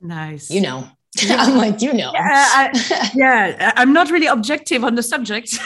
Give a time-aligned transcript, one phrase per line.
[0.00, 0.50] Nice.
[0.50, 0.88] You know.
[1.22, 1.36] Yeah.
[1.38, 2.12] I'm like, you know.
[2.12, 5.48] Yeah, I, yeah, I'm not really objective on the subject,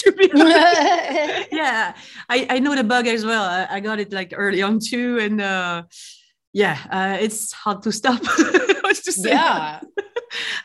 [0.00, 1.48] to be honest.
[1.50, 1.96] yeah,
[2.28, 3.42] I, I know the bug as well.
[3.42, 5.84] I, I got it like early on too, and uh,
[6.52, 8.20] yeah, uh, it's hard to stop.
[8.20, 9.80] to yeah.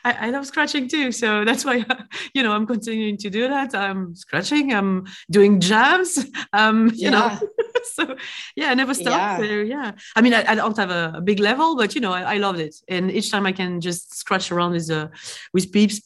[0.03, 1.11] I, I, love scratching too.
[1.11, 1.85] So that's why,
[2.33, 3.73] you know, I'm continuing to do that.
[3.73, 7.09] I'm scratching, I'm doing jams, um, you yeah.
[7.09, 7.39] know,
[7.93, 8.15] so
[8.55, 9.07] yeah, I never stop.
[9.07, 9.37] Yeah.
[9.37, 12.13] So yeah, I mean, I, I don't have a, a, big level, but you know,
[12.13, 12.75] I, I loved it.
[12.87, 15.07] And each time I can just scratch around with, uh,
[15.53, 16.01] with peeps,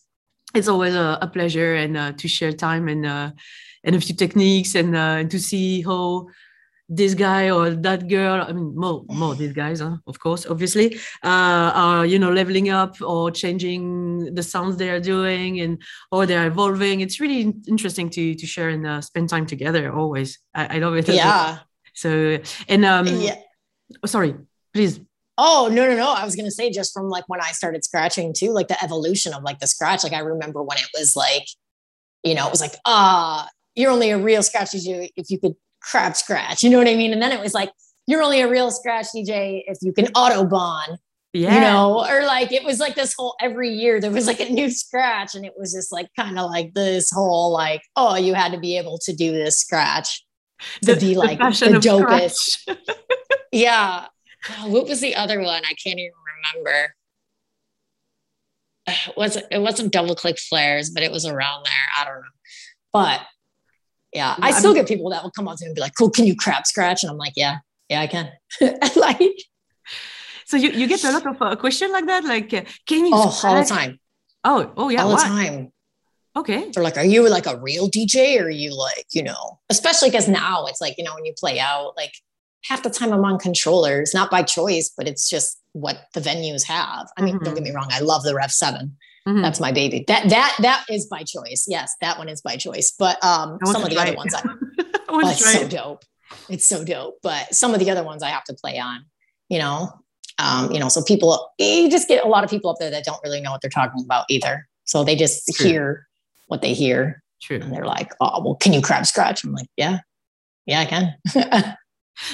[0.56, 3.32] it's always a, a pleasure and uh, to share time and, uh,
[3.84, 6.28] and a few techniques and, uh, and to see how
[6.90, 10.96] this guy or that girl i mean more more these guys huh, of course obviously
[11.24, 15.82] uh, are you know leveling up or changing the sounds they are doing and
[16.12, 20.40] or they're evolving it's really interesting to to share and uh, spend time together always
[20.56, 21.62] i, I love it yeah well.
[21.94, 23.36] so and um yeah
[24.04, 24.36] oh, sorry
[24.74, 25.00] please
[25.42, 26.12] Oh no no no!
[26.12, 29.34] I was gonna say just from like when I started scratching too, like the evolution
[29.34, 30.04] of like the scratch.
[30.04, 31.48] Like I remember when it was like,
[32.26, 35.56] you know, it was like ah, you're only a real scratch DJ if you could
[35.82, 36.64] crab scratch.
[36.64, 37.14] You know what I mean?
[37.14, 37.72] And then it was like,
[38.08, 40.98] you're only a real scratch DJ if you can autobahn.
[41.32, 41.54] Yeah.
[41.54, 44.50] You know, or like it was like this whole every year there was like a
[44.50, 48.34] new scratch, and it was just like kind of like this whole like, oh, you
[48.34, 50.26] had to be able to do this scratch
[50.82, 52.68] to the, be like the, the dopest.
[53.52, 54.08] yeah.
[54.58, 55.62] Oh, what was the other one?
[55.66, 56.14] I can't even
[56.56, 56.96] remember.
[59.08, 61.74] It wasn't it wasn't double click flares, but it was around there.
[62.00, 62.30] I don't know.
[62.92, 63.22] But
[64.14, 66.10] yeah, I still get people that will come up to me and be like, "Cool,
[66.10, 67.58] can you crab scratch?" And I'm like, "Yeah,
[67.90, 68.32] yeah, I can."
[68.96, 69.38] like,
[70.46, 73.12] so you, you get a lot of uh, question like that, like, uh, "Can you?"
[73.14, 74.00] Oh, all the time.
[74.44, 75.72] Oh, oh yeah, all the time.
[76.36, 76.70] Okay.
[76.72, 80.10] They're like, "Are you like a real DJ, or are you like, you know?" Especially
[80.10, 82.14] because now it's like, you know, when you play out, like
[82.64, 86.64] half the time I'm on controllers, not by choice, but it's just what the venues
[86.64, 87.08] have.
[87.18, 87.46] I mean, mm-hmm.
[87.46, 88.98] don't get me wrong, I love the Rev Seven.
[89.30, 89.44] Mm-hmm.
[89.44, 90.04] That's my baby.
[90.08, 91.66] That that that is by choice.
[91.68, 92.92] Yes, that one is by choice.
[92.98, 94.42] But um, some of the other ones, I,
[95.10, 96.04] oh, it's so dope.
[96.50, 97.20] It's so dope.
[97.22, 99.06] But some of the other ones I have to play on.
[99.50, 99.90] You know,
[100.40, 103.04] um, you know, so people you just get a lot of people up there that
[103.04, 104.68] don't really know what they're talking about either.
[104.86, 105.70] So they just True.
[105.70, 106.08] hear
[106.48, 107.22] what they hear.
[107.42, 107.60] True.
[107.62, 109.44] And they're like, oh, well, can you crab scratch?
[109.44, 110.00] I'm like, yeah,
[110.66, 111.76] yeah, I can.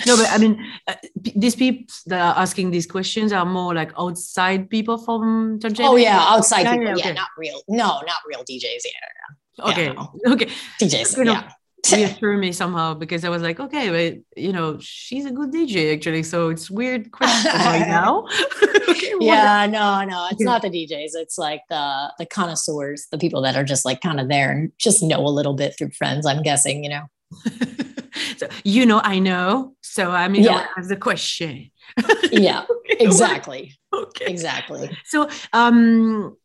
[0.06, 0.96] no but i mean uh,
[1.36, 5.90] these people that are asking these questions are more like outside people from Tanzania?
[5.90, 7.10] oh yeah outside yeah, people yeah, okay.
[7.10, 10.12] yeah, not real no not real djs yeah okay no.
[10.28, 10.48] okay
[10.80, 11.52] djs you know, yeah
[11.92, 15.94] reassure me somehow because I was like, okay, but you know, she's a good DJ
[15.94, 16.24] actually.
[16.24, 18.28] So it's weird question right now.
[18.90, 21.12] okay, yeah, no, no, it's not the DJs.
[21.16, 24.72] It's like the the connoisseurs, the people that are just like kind of there and
[24.78, 26.26] just know a little bit through friends.
[26.26, 27.04] I'm guessing, you know.
[28.38, 29.76] so you know i know.
[29.82, 30.68] So i mean yeah.
[30.78, 31.72] as a question.
[32.32, 33.74] Yeah exactly.
[33.94, 34.26] Okay.
[34.26, 34.90] Exactly.
[35.06, 36.36] So um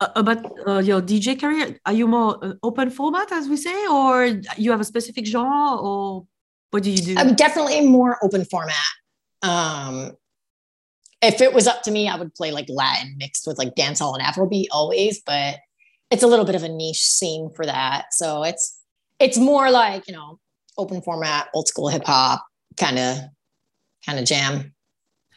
[0.00, 4.26] about uh, your dj career are you more uh, open format as we say or
[4.56, 6.26] you have a specific genre or
[6.70, 7.14] what do you do?
[7.16, 8.92] I'm definitely more open format.
[9.42, 10.12] Um
[11.22, 14.14] if it was up to me i would play like latin mixed with like dancehall
[14.14, 15.56] and afrobeat always but
[16.10, 18.06] it's a little bit of a niche scene for that.
[18.12, 18.80] So it's
[19.18, 20.38] it's more like you know
[20.76, 22.44] open format, old school hip hop
[22.76, 23.18] kind of
[24.04, 24.74] kind of jam.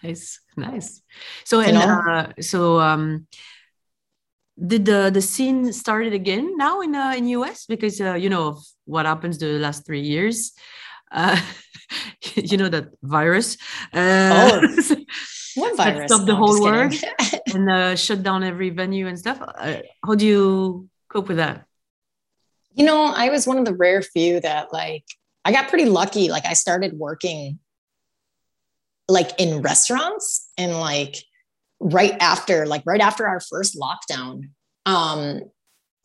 [0.04, 1.02] Nice, nice.
[1.44, 3.28] So and uh, so um,
[4.56, 8.60] did the the scene started again now in uh, in US because uh, you know
[8.86, 10.54] what happens the last three years.
[11.12, 11.40] Uh,
[12.36, 13.58] you know that virus.
[13.94, 14.96] Uh, oh.
[15.58, 16.12] What virus?
[16.12, 16.94] Stop the no, whole world
[17.54, 19.42] and uh, shut down every venue and stuff.
[19.42, 21.66] Uh, how do you cope with that?
[22.76, 25.06] You know, I was one of the rare few that like
[25.48, 26.28] I got pretty lucky.
[26.28, 27.60] Like I started working
[29.08, 31.16] like in restaurants and like
[31.80, 34.50] right after, like right after our first lockdown,
[34.86, 35.40] um,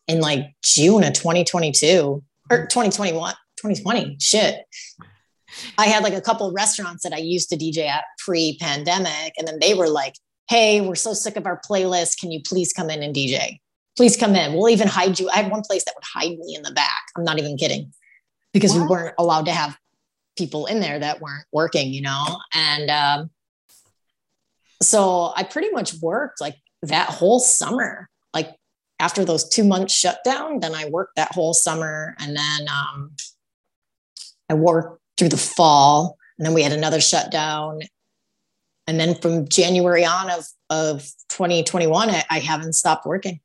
[0.07, 2.23] in like June of 2022
[2.53, 4.17] or 2021, 2020.
[4.21, 4.61] Shit.
[5.77, 9.33] I had like a couple restaurants that I used to DJ at pre pandemic.
[9.37, 10.15] And then they were like,
[10.49, 12.21] Hey, we're so sick of our playlist.
[12.21, 13.59] Can you please come in and DJ?
[13.97, 14.55] Please come in.
[14.55, 15.29] We'll even hide you.
[15.31, 17.03] I had one place that would hide me in the back.
[17.17, 17.93] I'm not even kidding
[18.53, 19.77] because we weren't allowed to have
[20.37, 22.39] people in there that weren't working, you know?
[22.55, 23.31] And um,
[24.83, 28.09] so I pretty much worked like that whole summer.
[28.35, 28.55] Like
[28.99, 32.15] after those two months shut down, then I worked that whole summer.
[32.19, 33.13] And then um,
[34.49, 36.17] I worked through the fall.
[36.39, 37.81] And then we had another shutdown.
[38.87, 43.41] And then from January on of, of 2021, I, I haven't stopped working.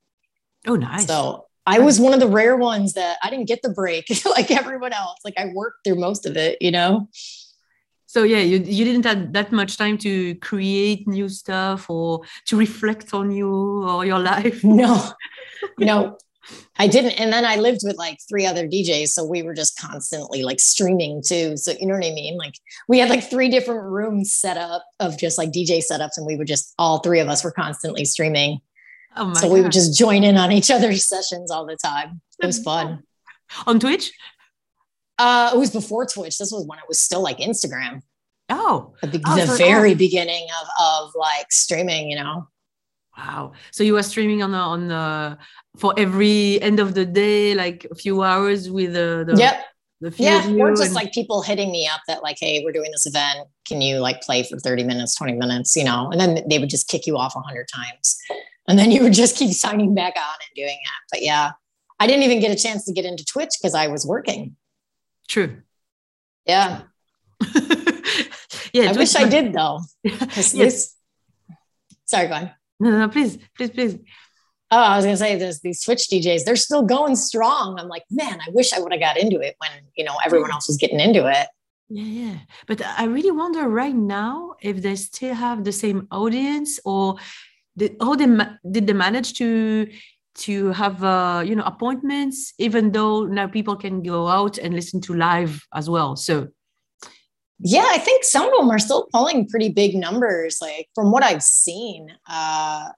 [0.65, 1.05] Oh, nice.
[1.05, 4.49] So I was one of the rare ones that I didn't get the break like
[4.49, 5.19] everyone else.
[5.23, 7.07] Like I worked through most of it, you know?
[8.09, 12.55] so yeah you, you didn't have that much time to create new stuff or to
[12.55, 15.11] reflect on you or your life no
[15.77, 16.17] no
[16.79, 17.19] I didn't.
[17.19, 19.09] And then I lived with like three other DJs.
[19.09, 21.57] So we were just constantly like streaming too.
[21.57, 22.37] So, you know what I mean?
[22.37, 22.53] Like
[22.87, 26.17] we had like three different rooms set up of just like DJ setups.
[26.17, 28.59] And we would just, all three of us were constantly streaming.
[29.17, 29.53] Oh so God.
[29.53, 32.21] we would just join in on each other's sessions all the time.
[32.41, 33.03] It was fun.
[33.65, 34.11] On Twitch?
[35.17, 36.37] Uh, it was before Twitch.
[36.37, 38.01] This was when it was still like Instagram.
[38.49, 42.47] Oh, the, oh, the very beginning of, of like streaming, you know?
[43.17, 43.53] Wow.
[43.71, 45.37] So you were streaming on the, on the
[45.77, 49.65] for every end of the day, like a few hours with the, the yep.
[49.99, 52.91] The yeah, or just and- like people hitting me up that like, hey, we're doing
[52.91, 53.47] this event.
[53.67, 56.11] Can you like play for 30 minutes, 20 minutes, you know?
[56.11, 58.15] And then they would just kick you off a hundred times.
[58.67, 61.01] And then you would just keep signing back on and doing that.
[61.11, 61.51] But yeah,
[61.99, 64.55] I didn't even get a chance to get into Twitch because I was working.
[65.27, 65.61] True.
[66.45, 66.81] Yeah.
[68.73, 68.83] yeah.
[68.83, 69.81] I Twitch wish I did though.
[70.03, 70.51] yes.
[70.51, 70.95] This...
[72.05, 72.51] Sorry, go on.
[72.79, 73.97] No, no, please, please, please.
[74.69, 77.79] Oh, I was gonna say there's these Twitch DJs, they're still going strong.
[77.79, 80.51] I'm like, man, I wish I would have got into it when you know everyone
[80.51, 81.47] else was getting into it.
[81.89, 82.37] Yeah, yeah.
[82.67, 87.15] But I really wonder right now if they still have the same audience or
[87.77, 88.25] did, how they
[88.71, 89.87] did they manage to
[90.35, 95.01] to have uh, you know appointments even though now people can go out and listen
[95.01, 96.47] to live as well so
[97.59, 100.59] yeah, I think some of them are still pulling pretty big numbers.
[100.61, 102.89] Like from what I've seen, uh,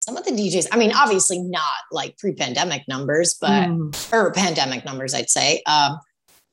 [0.00, 4.12] some of the DJs, I mean, obviously not like pre pandemic numbers, but, mm.
[4.12, 5.62] or pandemic numbers, I'd say.
[5.66, 5.98] Um,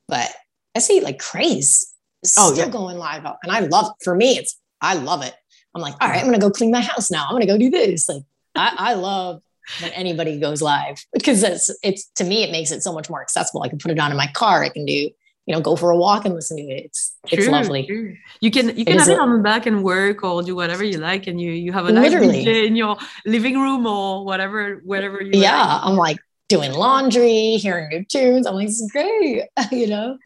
[0.08, 0.30] but
[0.76, 1.94] I see like Craze
[2.38, 2.72] oh, still yeah.
[2.72, 3.26] going live.
[3.44, 5.34] And I love, for me, it's, I love it.
[5.76, 7.26] I'm like, all right, I'm going to go clean my house now.
[7.26, 8.10] I'm going to go do this.
[8.10, 8.24] Like,
[8.56, 9.42] I, I love
[9.82, 13.22] when anybody goes live because it's, it's, to me, it makes it so much more
[13.22, 13.62] accessible.
[13.64, 14.64] I can put it on in my car.
[14.64, 15.10] I can do
[15.50, 16.86] you know, go for a walk and listen to it.
[16.86, 17.88] It's true, it's lovely.
[17.88, 18.16] True.
[18.40, 20.84] You can you can it have it on the back and work or do whatever
[20.84, 24.76] you like, and you you have a nice DJ in your living room or whatever
[24.86, 25.42] whatever you.
[25.42, 25.82] Yeah, like.
[25.86, 26.20] I'm like
[26.50, 28.46] doing laundry, hearing new tunes.
[28.46, 30.20] I'm like, this is great, you know.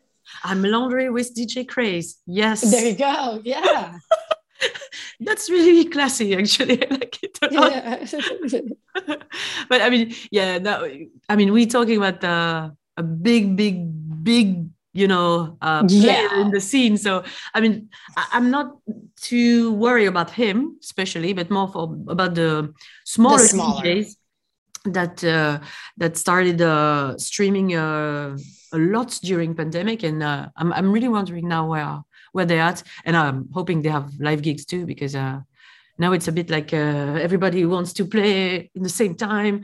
[0.44, 2.18] I'm laundry with DJ Craze.
[2.28, 2.70] Yes.
[2.70, 3.40] There you go.
[3.46, 4.00] Yeah.
[5.20, 6.84] That's really classy, actually.
[6.86, 7.72] I like it a lot.
[7.72, 8.62] Yeah.
[9.70, 10.82] but I mean, yeah, that,
[11.30, 16.40] I mean, we're talking about uh, a big, big, big you know uh, yeah.
[16.40, 17.24] in the scene so
[17.56, 18.78] i mean I, am not
[19.20, 22.72] too worried about him especially but more for about the
[23.04, 23.84] smaller, the smaller.
[23.84, 24.16] DJs
[24.86, 25.60] that uh,
[25.98, 28.38] that started uh, streaming uh,
[28.74, 32.84] a lot during pandemic and uh, I'm, I'm really wondering now where where they're at
[33.06, 35.40] and i'm hoping they have live gigs too because uh,
[35.98, 39.64] now it's a bit like uh, everybody wants to play in the same time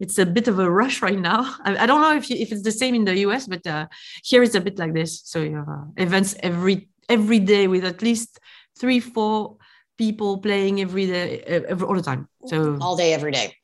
[0.00, 1.54] it's a bit of a rush right now.
[1.64, 3.86] I, I don't know if you, if it's the same in the US, but uh,
[4.24, 5.20] here it's a bit like this.
[5.24, 8.40] So you have uh, events every every day with at least
[8.78, 9.56] three, four
[9.98, 12.28] people playing every day, every, all the time.
[12.46, 13.54] So all day, every day,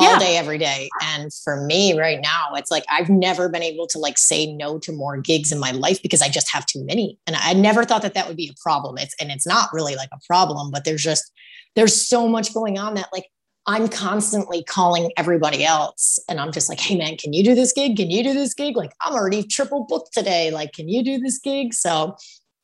[0.00, 0.18] all yeah.
[0.18, 0.88] day, every day.
[1.02, 4.78] And for me right now, it's like I've never been able to like say no
[4.80, 7.18] to more gigs in my life because I just have too many.
[7.26, 8.98] And I never thought that that would be a problem.
[8.98, 11.30] It's and it's not really like a problem, but there's just
[11.76, 13.26] there's so much going on that like
[13.66, 17.72] I'm constantly calling everybody else and I'm just like, hey man, can you do this
[17.72, 17.96] gig?
[17.96, 18.76] Can you do this gig?
[18.76, 20.50] Like, I'm already triple booked today.
[20.50, 21.74] Like, can you do this gig?
[21.74, 22.16] So,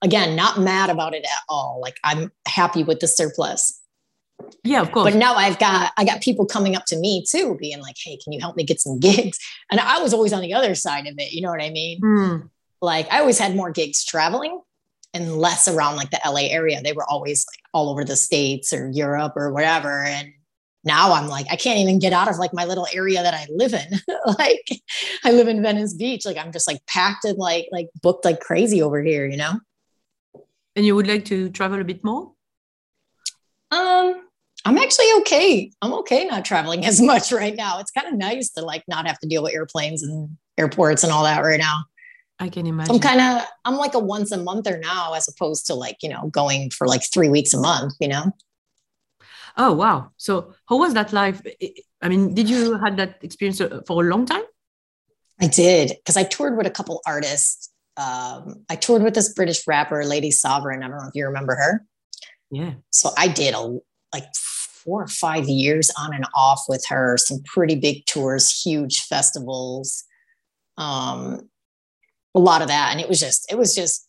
[0.03, 1.81] again, not mad about it at all.
[1.83, 3.81] Like, I'm happy with the surplus.
[4.65, 5.13] Yeah, of course.
[5.13, 8.19] But now I've got I got people coming up to me too, being like, "Hey,
[8.23, 9.39] can you help me get some gigs?"
[9.71, 11.33] And I was always on the other side of it.
[11.33, 12.01] You know what I mean?
[12.01, 12.51] Mm.
[12.81, 14.61] Like I always had more gigs traveling
[15.15, 16.83] and less around like the LA area.
[16.83, 20.05] They were always like all over the states or Europe or whatever.
[20.05, 20.33] And
[20.85, 23.47] now I'm like, I can't even get out of like my little area that I
[23.51, 23.99] live in.
[24.39, 24.69] like
[25.25, 26.25] I live in Venice Beach.
[26.25, 29.61] Like I'm just like packed and like like booked like crazy over here, you know?
[30.77, 32.33] And you would like to travel a bit more?
[33.71, 34.26] Um,
[34.67, 35.71] I'm actually okay.
[35.81, 37.79] I'm okay not traveling as much right now.
[37.79, 41.13] It's kind of nice to like not have to deal with airplanes and airports and
[41.13, 41.85] all that right now.
[42.39, 42.95] I can imagine.
[42.95, 46.09] I'm kind of I'm like a once a monther now as opposed to like, you
[46.09, 48.33] know, going for like 3 weeks a month, you know?
[49.57, 50.11] Oh wow!
[50.19, 51.41] So how was that life?
[52.03, 54.43] I mean, did you had that experience uh, for a long time?
[55.41, 57.71] I did because I toured with a couple artists.
[57.97, 60.83] Um, I toured with this British rapper, Lady Sovereign.
[60.83, 61.87] I don't know if you remember her.
[62.51, 62.75] Yeah.
[62.91, 63.79] So I did a
[64.13, 64.27] like
[64.87, 67.19] four or five years on and off with her.
[67.19, 70.05] Some pretty big tours, huge festivals,
[70.79, 71.51] um,
[72.35, 74.05] a lot of that, and it was just it was just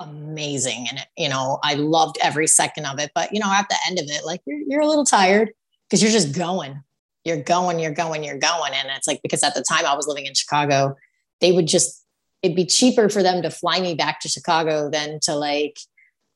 [0.00, 0.86] amazing.
[0.88, 3.10] And, you know, I loved every second of it.
[3.14, 5.50] But, you know, at the end of it, like you're, you're a little tired
[5.86, 6.82] because you're just going,
[7.24, 8.72] you're going, you're going, you're going.
[8.72, 10.96] And it's like, because at the time I was living in Chicago,
[11.42, 12.04] they would just
[12.42, 15.78] it'd be cheaper for them to fly me back to Chicago than to like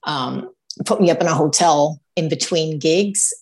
[0.05, 0.51] um,
[0.85, 3.33] put me up in a hotel in between gigs,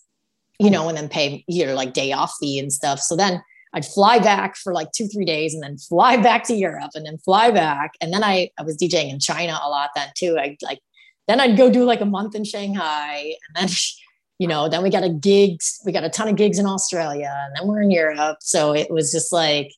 [0.58, 3.00] you know, and then pay your like day off fee and stuff.
[3.00, 3.42] So then
[3.74, 7.06] I'd fly back for like two, three days and then fly back to Europe and
[7.06, 7.92] then fly back.
[8.00, 10.38] And then I, I was DJing in China a lot then too.
[10.38, 10.80] I like,
[11.28, 13.68] then I'd go do like a month in Shanghai and then,
[14.38, 17.32] you know, then we got a gigs, we got a ton of gigs in Australia
[17.44, 18.38] and then we're in Europe.
[18.40, 19.72] So it was just like,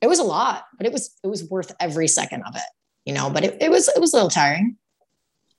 [0.00, 2.62] it was a lot, but it was, it was worth every second of it,
[3.04, 4.76] you know, but it, it was, it was a little tiring.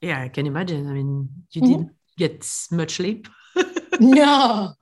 [0.01, 0.87] Yeah, I can imagine.
[0.89, 1.71] I mean, you mm-hmm.
[1.71, 3.27] didn't get much sleep.
[3.99, 4.73] no.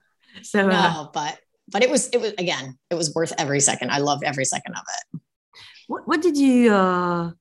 [0.43, 1.39] So, no, uh, but
[1.71, 4.75] but it was it was again it was worth every second i loved every second
[4.75, 5.21] of it
[5.87, 7.31] what, what did you uh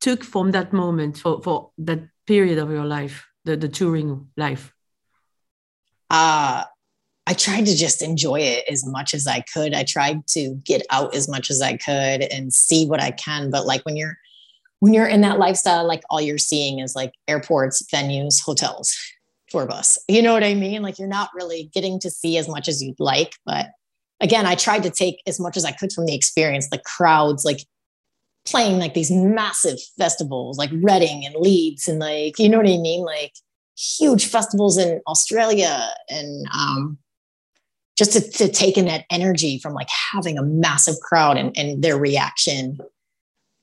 [0.00, 4.72] took from that moment for for that period of your life the the touring life
[6.10, 6.64] uh
[7.26, 9.72] I tried to just enjoy it as much as I could.
[9.72, 13.48] I tried to get out as much as I could and see what I can.
[13.48, 14.18] But like when you're
[14.84, 18.94] when you're in that lifestyle, like all you're seeing is like airports, venues, hotels
[19.48, 19.98] tour bus.
[20.08, 20.82] You know what I mean?
[20.82, 23.32] Like you're not really getting to see as much as you'd like.
[23.46, 23.68] But
[24.20, 27.46] again, I tried to take as much as I could from the experience, the crowds,
[27.46, 27.60] like
[28.44, 32.76] playing like these massive festivals like Reading and Leeds and like, you know what I
[32.76, 33.06] mean?
[33.06, 33.32] Like
[33.78, 36.98] huge festivals in Australia and um,
[37.96, 41.82] just to, to take in that energy from like having a massive crowd and, and
[41.82, 42.76] their reaction,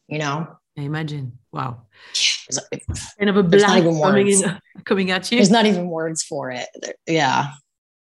[0.07, 0.47] you know?
[0.77, 1.37] I imagine.
[1.51, 1.87] Wow.
[3.17, 5.37] kind of a blast coming, in, coming at you.
[5.37, 6.67] There's not even words for it.
[7.07, 7.47] Yeah.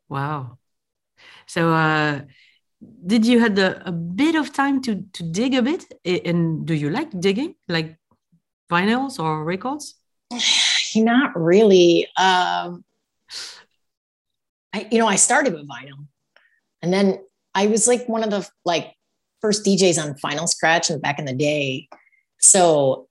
[0.09, 0.59] Wow.
[1.47, 2.21] So, uh,
[3.07, 5.85] did you had a, a bit of time to to dig a bit?
[6.05, 7.97] And do you like digging, like
[8.71, 9.95] vinyls or records?
[10.97, 12.07] Not really.
[12.17, 12.85] Um,
[14.75, 16.07] I, you know, I started with vinyl,
[16.81, 17.19] and then
[17.55, 18.95] I was like one of the like
[19.41, 21.89] first DJs on Final Scratch and back in the day.
[22.43, 23.09] So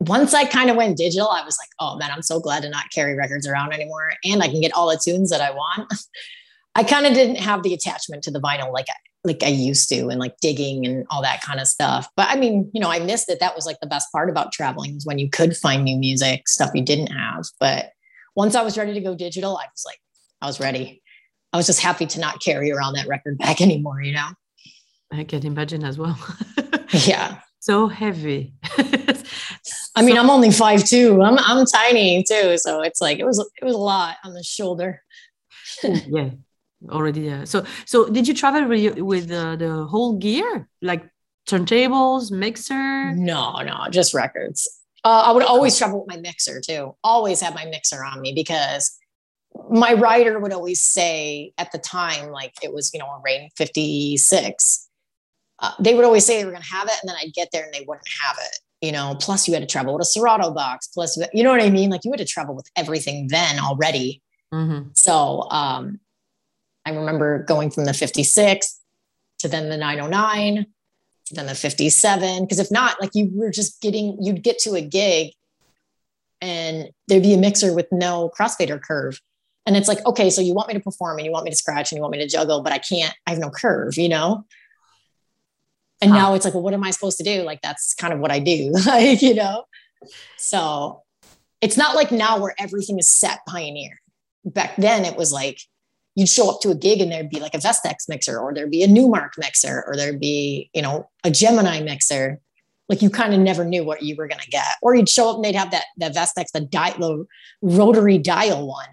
[0.00, 2.68] once I kind of went digital, I was like, oh man, I'm so glad to
[2.68, 4.12] not carry records around anymore.
[4.24, 5.92] And I can get all the tunes that I want.
[6.74, 8.94] I kind of didn't have the attachment to the vinyl like I,
[9.24, 12.08] like I used to and like digging and all that kind of stuff.
[12.16, 13.40] But I mean, you know, I missed it.
[13.40, 16.48] That was like the best part about traveling is when you could find new music,
[16.48, 17.44] stuff you didn't have.
[17.60, 17.90] But
[18.34, 20.00] once I was ready to go digital, I was like,
[20.40, 21.02] I was ready.
[21.52, 24.28] I was just happy to not carry around that record back anymore, you know?
[25.12, 26.18] I can imagine as well.
[26.90, 27.38] yeah.
[27.62, 28.54] So heavy.
[29.94, 31.22] I mean, so, I'm only five two.
[31.22, 34.42] I'm I'm tiny too, so it's like it was it was a lot on the
[34.42, 35.00] shoulder.
[35.84, 36.30] yeah,
[36.90, 37.20] already.
[37.20, 37.44] Yeah.
[37.44, 41.08] So so did you travel with uh, the whole gear, like
[41.48, 43.12] turntables, mixer?
[43.12, 44.68] No, no, just records.
[45.04, 46.96] Uh, I would always travel with my mixer too.
[47.04, 48.98] Always have my mixer on me because
[49.70, 53.50] my rider would always say at the time, like it was you know a Rane
[53.56, 54.88] 56.
[55.62, 57.48] Uh, they would always say they were going to have it, and then I'd get
[57.52, 60.04] there and they wouldn't have it you know, plus you had to travel with a
[60.04, 61.88] Serato box, plus, you know what I mean?
[61.88, 64.20] Like you had to travel with everything then already.
[64.52, 64.88] Mm-hmm.
[64.94, 66.00] So um,
[66.84, 68.80] I remember going from the 56
[69.38, 70.66] to then the 909
[71.26, 72.42] to then the 57.
[72.42, 75.32] Because if not, like you were just getting, you'd get to a gig
[76.40, 79.20] and there'd be a mixer with no crossfader curve.
[79.64, 81.56] And it's like, okay, so you want me to perform and you want me to
[81.56, 84.08] scratch and you want me to juggle, but I can't, I have no curve, you
[84.08, 84.44] know?
[86.02, 86.16] And huh.
[86.18, 87.42] now it's like, well, what am I supposed to do?
[87.42, 89.64] Like, that's kind of what I do, like, you know?
[90.36, 91.02] So
[91.60, 94.00] it's not like now where everything is set pioneer.
[94.44, 95.60] Back then, it was like
[96.16, 98.70] you'd show up to a gig and there'd be like a Vestax mixer, or there'd
[98.70, 102.40] be a Numark mixer, or there'd be, you know, a Gemini mixer.
[102.88, 104.66] Like you kind of never knew what you were going to get.
[104.82, 107.24] Or you'd show up and they'd have that, that Vestax, the, di- the
[107.62, 108.88] rotary dial one.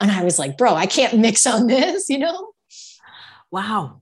[0.00, 2.52] And I was like, bro, I can't mix on this, you know?
[3.50, 4.00] Wow.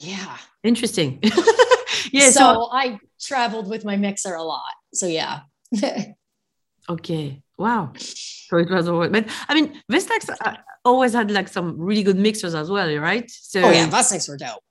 [0.00, 0.36] Yeah.
[0.62, 1.20] Interesting.
[2.12, 2.30] yeah.
[2.30, 4.72] So, so, I traveled with my mixer a lot.
[4.92, 5.40] So yeah.
[6.88, 7.42] okay.
[7.58, 7.92] Wow.
[7.96, 12.16] So it was always, but I mean, Vestax uh, always had like some really good
[12.16, 13.30] mixers as well, right?
[13.30, 14.62] So oh yeah, Vestax were dope.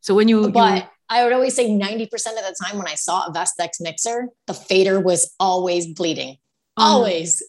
[0.00, 2.94] So when you, but you, I would always say 90% of the time when I
[2.94, 6.30] saw a Vestax mixer, the fader was always bleeding.
[6.78, 7.42] Um, always.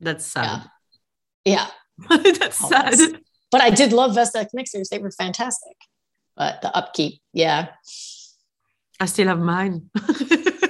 [0.00, 0.62] That's sad.
[1.44, 1.68] Yeah.
[2.08, 2.16] yeah.
[2.38, 2.98] That's always.
[2.98, 3.20] sad.
[3.54, 4.88] But I did love Vestax mixers.
[4.88, 5.76] They were fantastic.
[6.36, 7.68] But the upkeep, yeah.
[8.98, 9.90] I still have mine.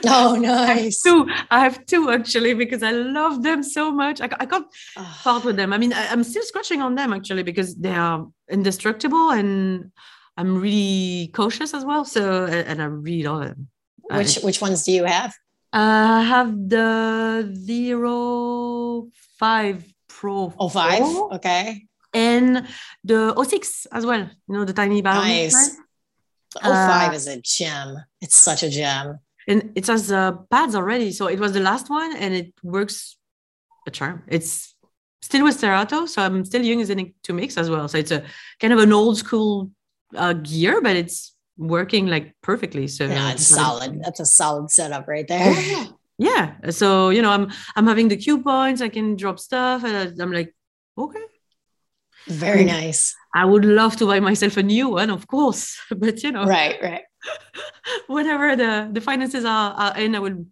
[0.07, 1.01] oh, nice.
[1.01, 1.27] two.
[1.51, 4.21] I have two actually because I love them so much.
[4.21, 4.67] I, I can't
[4.99, 5.19] oh.
[5.23, 5.73] part with them.
[5.73, 9.91] I mean, I, am still scratching on them actually because they are indestructible and
[10.37, 12.05] I'm really cautious as well.
[12.05, 13.69] So, and I really love them.
[14.11, 15.31] Which which ones do you have?
[15.73, 20.53] Uh, I have the zero five Pro.
[20.59, 21.01] Oh, five.
[21.33, 22.67] Okay and
[23.03, 24.31] the O6 as well.
[24.49, 25.23] You know, the tiny barrel.
[25.23, 25.77] Nice.
[26.63, 27.99] 05 uh, is a gem.
[28.21, 29.19] It's such a gem.
[29.47, 31.13] And it has uh, pads already.
[31.13, 33.17] So it was the last one and it works
[33.87, 34.23] a charm.
[34.29, 34.75] It's
[35.21, 36.07] still with Serato.
[36.07, 37.89] So I'm still using it to mix as well.
[37.89, 38.25] So it's a
[38.61, 39.71] kind of an old school
[40.17, 42.89] uh, gear, but it's working like perfectly.
[42.89, 44.01] So yeah, it's solid.
[44.03, 45.53] That's a solid setup right there.
[46.17, 46.55] Yeah.
[46.63, 46.71] yeah.
[46.71, 48.81] So, you know, I'm I'm having the cue points.
[48.81, 49.85] I can drop stuff.
[49.85, 50.55] And I'm like,
[50.97, 51.25] okay.
[52.27, 53.15] Very nice.
[53.35, 55.79] I would love to buy myself a new one, of course.
[55.97, 57.03] But you know, right, right.
[58.07, 60.47] whenever the the finances are, are in, I will,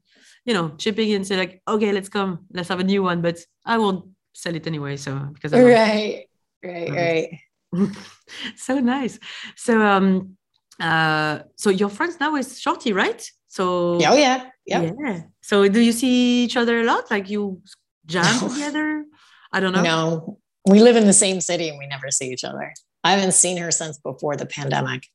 [0.45, 3.23] you know, chipping in and say like, okay, let's come, let's have a new one.
[3.23, 4.97] But I won't sell it anyway.
[4.97, 6.27] So because I right,
[6.63, 7.29] right, um, right.
[8.57, 9.19] so nice.
[9.57, 10.37] So um,
[10.81, 13.23] uh, so your friends now is Shorty, right?
[13.49, 14.93] So oh yeah, yeah.
[14.99, 15.23] yeah.
[15.41, 17.11] So do you see each other a lot?
[17.11, 17.63] Like you
[18.07, 18.49] jam no.
[18.49, 19.05] together?
[19.53, 19.83] I don't know.
[19.83, 22.73] No, we live in the same city and we never see each other.
[23.05, 25.07] I haven't seen her since before the pandemic.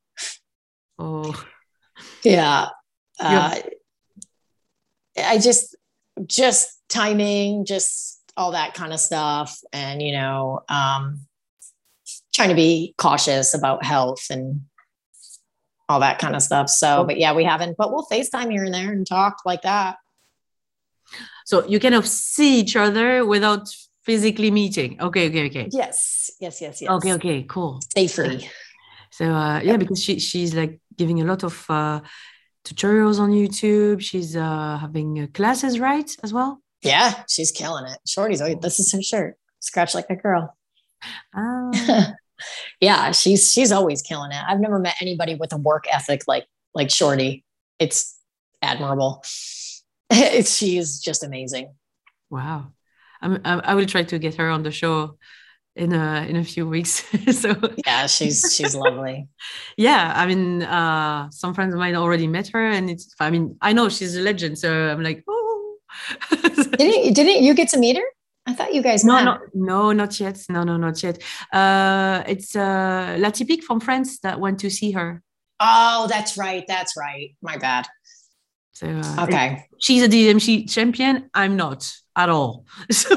[1.00, 1.46] Oh,
[2.24, 2.70] yeah.
[3.20, 3.56] Uh,
[5.18, 5.76] I just,
[6.26, 11.22] just timing, just all that kind of stuff, and you know, um,
[12.34, 14.62] trying to be cautious about health and
[15.90, 16.70] all that kind of stuff.
[16.70, 19.98] So, but yeah, we haven't, but we'll FaceTime here and there and talk like that.
[21.46, 23.70] So you kind of see each other without
[24.08, 24.92] physically meeting.
[25.08, 25.68] Okay, okay, okay.
[25.70, 26.90] Yes, yes, yes, yes.
[26.90, 27.80] Okay, okay, cool.
[27.94, 28.50] Safely.
[29.12, 32.00] So uh, yeah, because she she's like giving a lot of uh,
[32.64, 34.00] tutorials on YouTube.
[34.02, 36.62] She's uh, having uh, classes, right, as well.
[36.82, 38.00] Yeah, she's killing it.
[38.08, 39.36] Shorty's always this is her shirt.
[39.60, 40.56] Scratch like a girl.
[41.36, 41.72] Oh.
[42.88, 44.42] yeah, she's she's always killing it.
[44.48, 47.44] I've never met anybody with a work ethic like like Shorty.
[47.80, 48.18] It's
[48.62, 49.24] admirable.
[50.10, 51.74] it's she's just amazing.
[52.30, 52.72] Wow.
[53.22, 55.18] I'm, I will try to get her on the show
[55.78, 57.04] in a in a few weeks.
[57.32, 57.56] so
[57.86, 59.28] yeah, she's she's lovely.
[59.78, 63.14] yeah, I mean, uh, some friends of mine already met her, and it's.
[63.20, 65.78] I mean, I know she's a legend, so I'm like, oh.
[66.30, 68.04] didn't didn't you get to meet her?
[68.46, 69.26] I thought you guys no, met.
[69.26, 70.44] No, no, not yet.
[70.50, 71.22] No, no, not yet.
[71.52, 75.22] Uh, it's uh, Latypique from France that went to see her.
[75.60, 76.64] Oh, that's right.
[76.68, 77.36] That's right.
[77.42, 77.88] My bad.
[78.78, 81.32] So uh, okay, she's a DMC champion.
[81.34, 82.66] I'm not at all.
[82.92, 83.16] So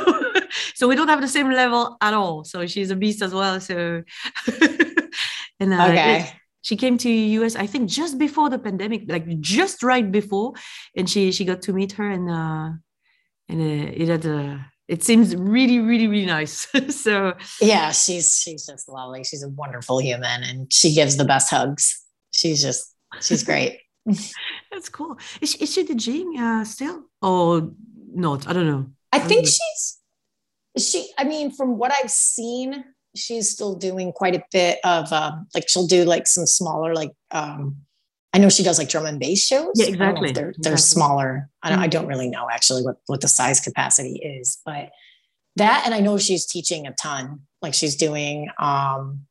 [0.75, 2.45] so we don't have the same level at all.
[2.45, 3.61] So she's a beast as well.
[3.61, 4.03] So
[5.61, 6.33] and uh, okay.
[6.63, 10.55] She came to US, I think, just before the pandemic, like just right before,
[10.97, 12.71] and she she got to meet her, and uh,
[13.49, 14.67] and uh, it had a.
[14.89, 16.67] It seems really, really, really nice.
[16.89, 19.25] so yeah, she's she's just lovely.
[19.25, 22.03] She's a wonderful human, and she gives the best hugs.
[22.31, 23.81] She's just she's great.
[24.73, 25.19] That's cool.
[25.41, 27.71] Is she, is she DJing uh, still or
[28.13, 28.49] not?
[28.49, 28.87] I don't know.
[29.13, 29.99] I think she's
[30.79, 31.11] she.
[31.19, 32.85] I mean, from what I've seen,
[33.17, 37.11] she's still doing quite a bit of um, like she'll do like some smaller like
[37.31, 37.77] um,
[38.33, 39.73] I know she does like drum and bass shows.
[39.75, 40.33] Yeah, exactly.
[40.33, 41.03] they're they're exactly.
[41.03, 41.49] smaller.
[41.63, 41.85] I don't, mm-hmm.
[41.85, 44.91] I don't really know actually what what the size capacity is, but
[45.57, 47.41] that and I know she's teaching a ton.
[47.61, 49.27] Like she's doing um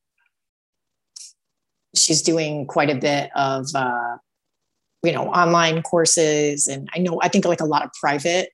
[1.95, 4.17] she's doing quite a bit of uh
[5.03, 8.49] you know online courses and i know i think like a lot of private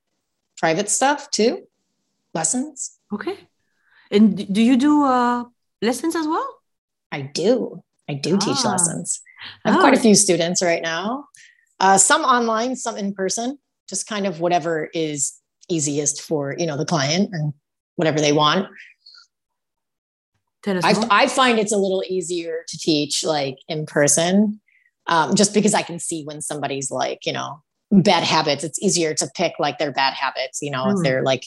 [0.57, 1.67] private stuff too.
[2.33, 2.97] Lessons.
[3.13, 3.37] Okay.
[4.11, 5.45] And do you do uh
[5.81, 6.47] lessons as well?
[7.11, 7.83] I do.
[8.09, 8.39] I do ah.
[8.39, 9.21] teach lessons.
[9.63, 9.81] I have oh.
[9.81, 11.25] quite a few students right now.
[11.79, 13.57] Uh, some online some in person
[13.89, 17.53] just kind of whatever is easiest for you know the client and
[17.95, 18.67] whatever they want.
[20.67, 24.59] I, I find it's a little easier to teach like in person
[25.07, 28.63] um, just because I can see when somebody's like, you know, bad habits.
[28.63, 30.91] It's easier to pick like their bad habits, you know, mm.
[30.91, 31.03] if hmm.
[31.03, 31.45] they're like,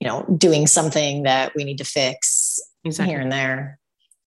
[0.00, 3.12] you know, doing something that we need to fix exactly.
[3.12, 3.78] here and there.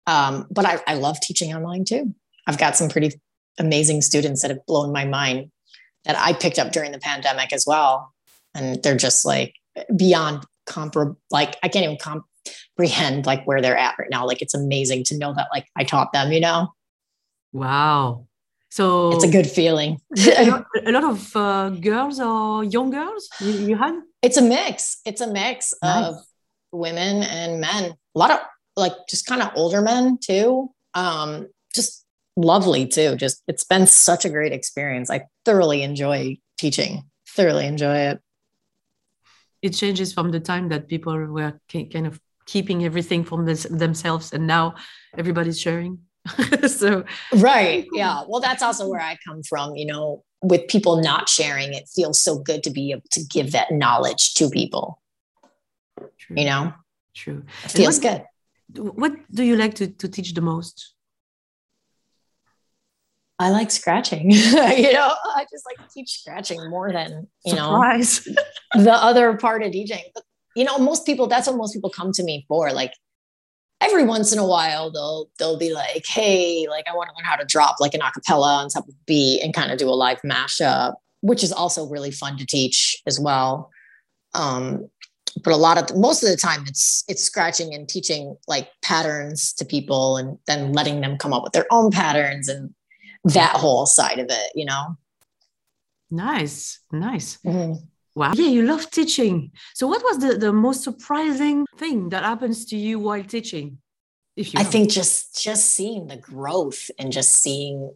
[0.08, 2.14] Um, but I, I love teaching online too.
[2.48, 3.12] I've got some pretty
[3.60, 5.52] amazing students that have blown my mind
[6.06, 8.14] that I picked up during the pandemic as well.
[8.54, 9.56] And they're just like
[9.96, 11.18] beyond comparable.
[11.30, 14.26] Like I can't even comprehend like where they're at right now.
[14.26, 16.74] Like it's amazing to know that like I taught them, you know?
[17.54, 18.28] Wow.
[18.72, 20.00] So it's a good feeling.
[20.18, 24.00] a, lot, a, lot, of uh, girls or young girls you, you, had?
[24.22, 25.02] It's a mix.
[25.06, 26.06] It's a mix nice.
[26.06, 26.16] of
[26.72, 27.92] women and men.
[28.16, 28.40] A lot of
[28.78, 30.72] like just kind of older men too.
[30.94, 32.06] Um, just
[32.38, 33.18] lovely too.
[33.18, 35.10] Just it's been such a great experience.
[35.10, 37.04] I thoroughly enjoy teaching.
[37.28, 38.22] Thoroughly enjoy it.
[39.62, 44.32] It changes from the time that people were kind of keeping everything from this, themselves,
[44.32, 44.76] and now
[45.18, 46.00] everybody's sharing.
[46.68, 47.04] so
[47.34, 51.74] right yeah well that's also where i come from you know with people not sharing
[51.74, 55.02] it feels so good to be able to give that knowledge to people
[56.20, 56.36] true.
[56.38, 56.74] you know
[57.16, 58.26] true it feels what,
[58.74, 60.94] good what do you like to, to teach the most
[63.42, 64.30] I like scratching.
[64.32, 68.28] you know, I just like to keep scratching more than, you Surprise.
[68.76, 70.04] know, the other part of DJing.
[70.14, 70.24] But,
[70.56, 72.72] you know, most people, that's what most people come to me for.
[72.72, 72.94] Like
[73.82, 77.26] every once in a while, they'll, they'll be like, Hey, like I want to learn
[77.26, 79.92] how to drop like an acapella on top of beat and kind of do a
[79.92, 83.72] live mashup, which is also really fun to teach as well.
[84.34, 84.90] Um,
[85.44, 89.54] but a lot of most of the time it's it's scratching and teaching like patterns
[89.54, 92.74] to people and then letting them come up with their own patterns and
[93.24, 94.98] that whole side of it, you know?
[96.10, 97.38] Nice, nice.
[97.46, 97.84] Mm-hmm.
[98.14, 98.34] Wow.
[98.36, 99.52] Yeah, you love teaching.
[99.74, 103.78] So, what was the, the most surprising thing that happens to you while teaching?
[104.36, 107.94] If you I think just just seeing the growth and just seeing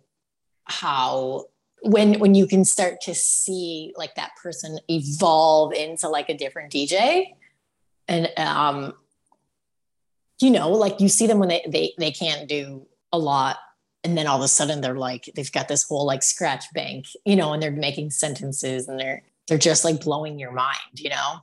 [0.66, 1.46] how
[1.82, 6.72] when when you can start to see like that person evolve into like a different
[6.72, 7.36] DJ
[8.08, 8.94] and um
[10.42, 13.58] you know like you see them when they they they can't do a lot
[14.04, 17.06] and then all of a sudden they're like they've got this whole like scratch bank
[17.24, 21.10] you know and they're making sentences and they're they're just like blowing your mind you
[21.10, 21.40] know?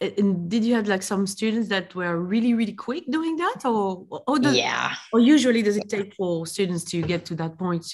[0.00, 3.64] And did you have like some students that were really really quick doing that?
[3.64, 4.94] Or or does, yeah.
[5.12, 7.86] or usually does it take for students to get to that point?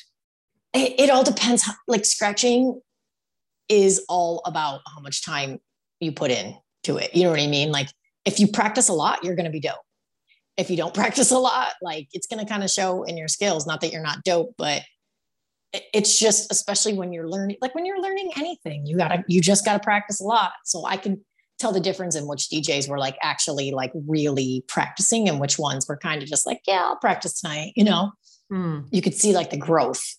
[0.74, 2.80] It, it all depends how, like scratching
[3.68, 5.58] is all about how much time
[6.00, 7.14] you put in to it.
[7.14, 7.70] You know what i mean?
[7.70, 7.88] Like
[8.24, 9.76] if you practice a lot you're going to be dope.
[10.56, 13.28] If you don't practice a lot, like it's going to kind of show in your
[13.28, 13.64] skills.
[13.64, 14.82] Not that you're not dope, but
[15.72, 19.64] it's just, especially when you're learning, like when you're learning anything, you gotta, you just
[19.64, 20.52] gotta practice a lot.
[20.64, 21.24] So I can
[21.58, 25.86] tell the difference in which DJs were like actually like really practicing and which ones
[25.88, 27.72] were kind of just like, yeah, I'll practice tonight.
[27.76, 28.12] You know,
[28.52, 28.86] mm.
[28.90, 30.16] you could see like the growth.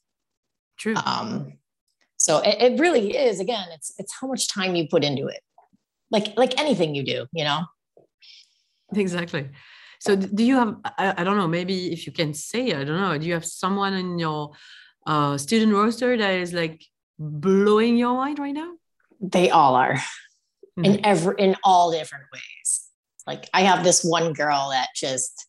[0.77, 0.95] True.
[0.95, 1.53] Um,
[2.17, 3.39] so it, it really is.
[3.39, 5.41] Again, it's it's how much time you put into it.
[6.09, 7.63] Like like anything you do, you know.
[8.95, 9.49] Exactly.
[9.99, 12.99] So do you have, I, I, don't know, maybe if you can say, I don't
[12.99, 14.51] know, do you have someone in your
[15.05, 16.83] uh, student roster that is like
[17.19, 18.73] blowing your mind right now?
[19.19, 20.85] They all are mm-hmm.
[20.85, 22.87] in every, in all different ways.
[23.25, 25.47] Like I have this one girl that just,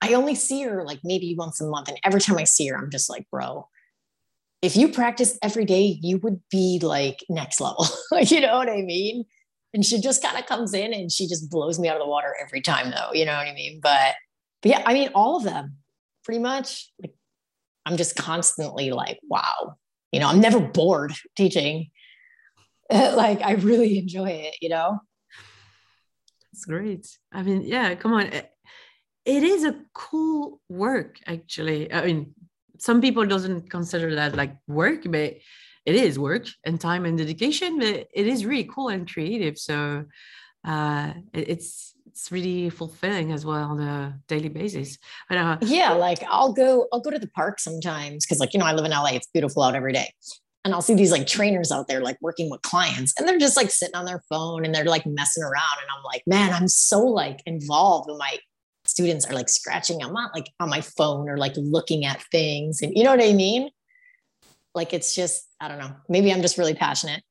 [0.00, 1.88] I only see her like maybe once a month.
[1.88, 3.68] And every time I see her, I'm just like, bro,
[4.62, 7.86] if you practice every day, you would be like next level.
[8.22, 9.24] you know what I mean?
[9.72, 12.08] and she just kind of comes in and she just blows me out of the
[12.08, 14.14] water every time though you know what i mean but
[14.62, 15.76] but yeah i mean all of them
[16.24, 17.14] pretty much like
[17.90, 19.74] i'm just constantly like wow
[20.12, 21.90] you know i'm never bored teaching.
[22.92, 24.98] Like i really enjoy it you know?
[26.52, 27.06] That's great.
[27.32, 28.26] I mean yeah come on.
[29.24, 31.92] It is a cool work actually.
[31.92, 32.34] I mean
[32.78, 35.36] some people doesn't consider that like work but
[35.86, 39.56] it is work and time and dedication, but it is really cool and creative.
[39.58, 40.04] So
[40.64, 44.98] uh, it's it's really fulfilling as well on a daily basis.
[45.28, 48.60] But, uh, yeah, like I'll go I'll go to the park sometimes because like you
[48.60, 49.10] know I live in LA.
[49.12, 50.12] It's beautiful out every day.
[50.64, 53.56] And I'll see these like trainers out there like working with clients and they're just
[53.56, 55.78] like sitting on their phone and they're like messing around.
[55.80, 58.36] And I'm like, man, I'm so like involved when my
[58.84, 60.02] students are like scratching.
[60.02, 62.82] I'm not like on my phone or like looking at things.
[62.82, 63.70] And you know what I mean?
[64.74, 65.92] Like it's just, I don't know.
[66.10, 67.22] Maybe I'm just really passionate.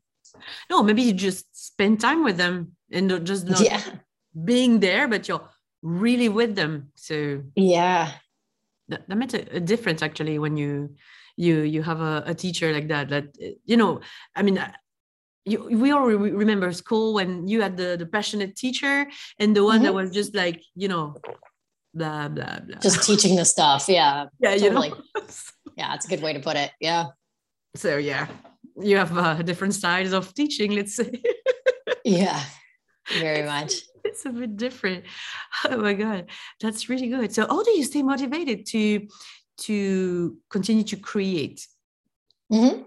[0.70, 3.82] no, maybe you just spend time with them and just not yeah.
[4.32, 5.48] Being there, but you're
[5.82, 6.92] really with them.
[6.94, 8.12] So yeah,
[8.88, 10.94] that, that makes a, a difference actually when you
[11.36, 13.08] you you have a, a teacher like that.
[13.08, 13.24] That
[13.64, 14.00] you know,
[14.36, 14.58] I mean,
[15.44, 19.06] you, we all re- remember school when you had the, the passionate teacher
[19.38, 19.84] and the one mm-hmm.
[19.84, 21.16] that was just like you know
[21.94, 24.88] blah blah blah just teaching the stuff yeah yeah totally.
[24.88, 25.22] you know?
[25.76, 27.06] yeah it's a good way to put it yeah
[27.74, 28.26] so yeah
[28.80, 31.22] you have uh, different styles of teaching let's say
[32.04, 32.42] yeah
[33.18, 33.72] very much
[34.12, 35.04] it's a bit different
[35.70, 36.26] oh my god
[36.60, 39.06] that's really good so how do you stay motivated to
[39.56, 41.66] to continue to create
[42.52, 42.82] mm-hmm.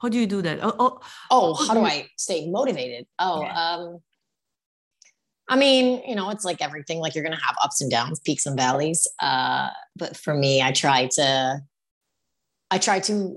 [0.00, 3.74] how do you do that oh, oh, oh how do i stay motivated oh yeah.
[3.74, 3.98] um
[5.48, 8.46] I mean, you know, it's like everything, like you're to have ups and downs, peaks
[8.46, 9.06] and valleys.
[9.20, 11.60] Uh, but for me, I try to,
[12.70, 13.36] I try to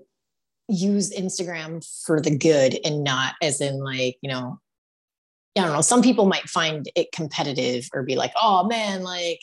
[0.69, 4.61] use Instagram for the good and not as in like, you know,
[5.57, 5.81] I don't know.
[5.81, 9.39] Some people might find it competitive or be like, oh man, like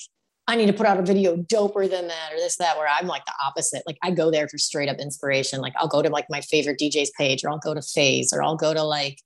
[0.47, 3.07] I need to put out a video doper than that or this, that, where I'm
[3.07, 3.83] like the opposite.
[3.87, 5.61] Like I go there for straight up inspiration.
[5.61, 8.43] Like I'll go to like my favorite DJ's page or I'll go to Phase or
[8.43, 9.19] I'll go to like,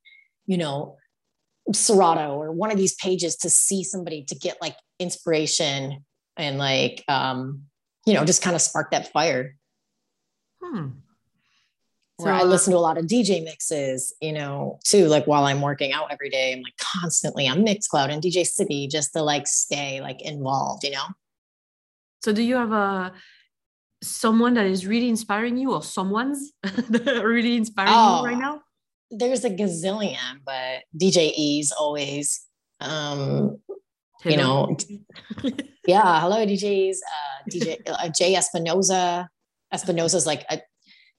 [0.47, 0.97] you know,
[1.73, 6.05] Serato or one of these pages to see somebody to get like inspiration
[6.37, 7.63] and like um,
[8.07, 9.57] you know, just kind of spark that fire.
[10.63, 10.89] Hmm.
[12.19, 15.45] Where so, I listen to a lot of DJ mixes, you know, too, like while
[15.45, 19.23] I'm working out every day, I'm like constantly on Mixcloud and DJ City just to
[19.23, 21.05] like stay like involved, you know.
[22.25, 23.13] So do you have a
[24.03, 26.53] someone that is really inspiring you or someone's
[26.89, 28.63] really inspiring oh, you right now?
[29.11, 32.47] There's a gazillion, but DJ E's always
[32.81, 33.59] um
[34.23, 34.31] hello.
[34.31, 34.77] you know
[35.87, 39.27] yeah hello djs uh dj uh, jay espinoza
[39.73, 40.61] espinoza's like a,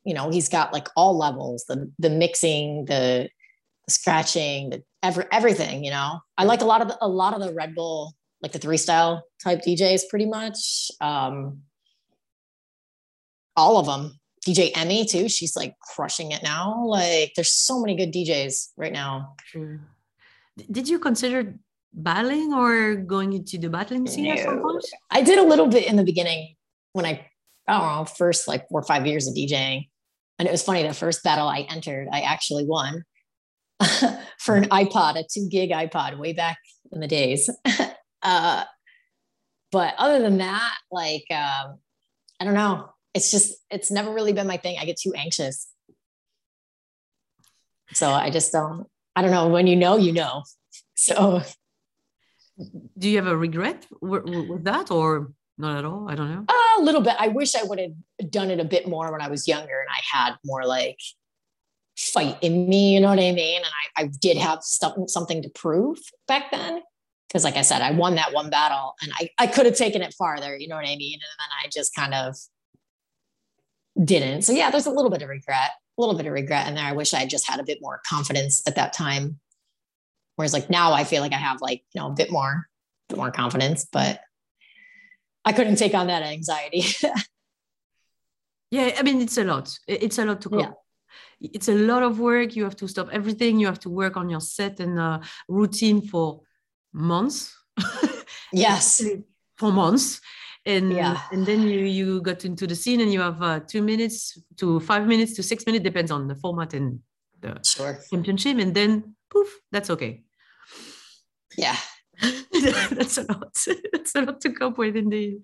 [0.08, 3.30] you know he's got like all levels the the mixing the,
[3.86, 7.34] the scratching the every, everything you know i like a lot of the, a lot
[7.34, 11.60] of the red bull like the three style type djs pretty much um
[13.56, 17.96] all of them dj emmy too she's like crushing it now like there's so many
[17.96, 19.80] good djs right now True.
[20.72, 21.54] did you consider
[21.98, 24.32] battling or going into the battling scene no.
[24.32, 24.86] at some point?
[25.10, 26.56] I did a little bit in the beginning
[26.93, 27.28] when I,
[27.67, 29.89] I don't know, first like four or five years of DJing.
[30.39, 33.04] And it was funny, the first battle I entered, I actually won
[34.39, 36.58] for an iPod, a two gig iPod way back
[36.91, 37.50] in the days.
[38.21, 38.63] uh,
[39.71, 41.80] but other than that, like, um,
[42.39, 42.89] I don't know.
[43.13, 44.78] It's just, it's never really been my thing.
[44.80, 45.67] I get too anxious.
[47.93, 49.47] So I just don't, I don't know.
[49.47, 50.43] When you know, you know.
[51.00, 51.43] So
[52.97, 56.10] do you have a regret with that or not at all?
[56.10, 56.45] I don't know.
[56.78, 57.16] A little bit.
[57.20, 59.90] I wish I would have done it a bit more when I was younger and
[59.90, 61.00] I had more like
[61.98, 63.58] fight in me, you know what I mean?
[63.58, 63.66] And
[63.98, 66.82] I, I did have stuff, something to prove back then.
[67.34, 70.02] Cause like I said, I won that one battle and I, I could have taken
[70.02, 71.16] it farther, you know what I mean?
[71.16, 72.36] And then I just kind of
[74.02, 74.44] didn't.
[74.44, 76.86] So yeah, there's a little bit of regret, a little bit of regret in there.
[76.86, 79.40] I wish I just had a bit more confidence at that time
[80.38, 82.68] Whereas like now I feel like I have like, you know, a bit more,
[83.10, 84.22] bit more confidence, but
[85.48, 86.84] I couldn't take on that anxiety.
[88.72, 88.96] yeah.
[89.00, 89.66] I mean, it's a lot.
[89.88, 90.60] It's a lot to go.
[90.60, 90.74] Yeah.
[91.40, 92.56] It's a lot of work.
[92.56, 93.60] You have to stop everything.
[93.60, 96.42] You have to work on your set and uh, routine for
[96.92, 97.56] months.
[98.52, 99.04] yes.
[99.56, 100.22] for months
[100.68, 101.22] and yeah.
[101.32, 104.80] and then you you got into the scene and you have uh, two minutes to
[104.82, 107.00] five minutes to six minutes depends on the format and
[107.40, 107.98] the sure.
[108.10, 110.24] championship and then poof that's okay
[111.58, 111.78] yeah
[112.91, 113.53] that's a lot
[113.91, 115.43] that's a lot to cope with indeed,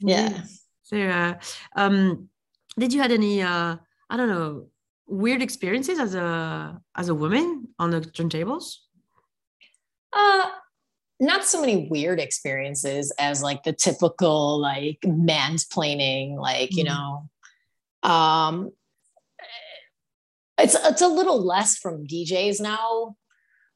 [0.00, 0.12] indeed.
[0.12, 0.42] yeah
[0.82, 1.34] so uh,
[1.76, 2.28] um
[2.78, 3.76] did you had any uh
[4.10, 4.66] i don't know
[5.06, 8.76] weird experiences as a as a woman on the turntables
[10.12, 10.46] uh
[11.20, 16.76] not so many weird experiences as like the typical like mansplaining like mm.
[16.76, 17.28] you know
[18.02, 18.70] um
[20.58, 23.16] it's it's a little less from DJs now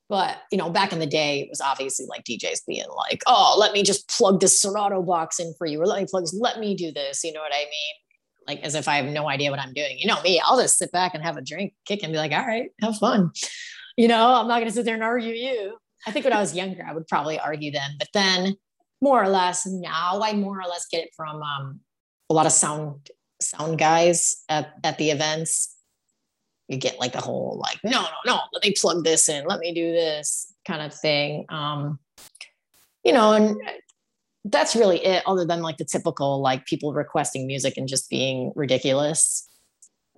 [0.09, 3.57] but you know, back in the day, it was obviously like DJs being like, "Oh,
[3.59, 6.59] let me just plug this Serato box in for you, or let me plug let
[6.59, 7.95] me do this." You know what I mean?
[8.47, 9.99] Like as if I have no idea what I'm doing.
[9.99, 12.33] You know me, I'll just sit back and have a drink, kick, and be like,
[12.33, 13.31] "All right, have fun."
[13.97, 15.77] You know, I'm not going to sit there and argue you.
[16.07, 18.55] I think when I was younger, I would probably argue them, but then
[19.03, 21.81] more or less now, I more or less get it from um,
[22.31, 25.77] a lot of sound sound guys at, at the events
[26.69, 29.59] you get like the whole like no no no let me plug this in let
[29.59, 31.99] me do this kind of thing um
[33.05, 33.59] you know and
[34.51, 38.53] that's really it other than like the typical like people requesting music and just being
[38.55, 39.49] ridiculous.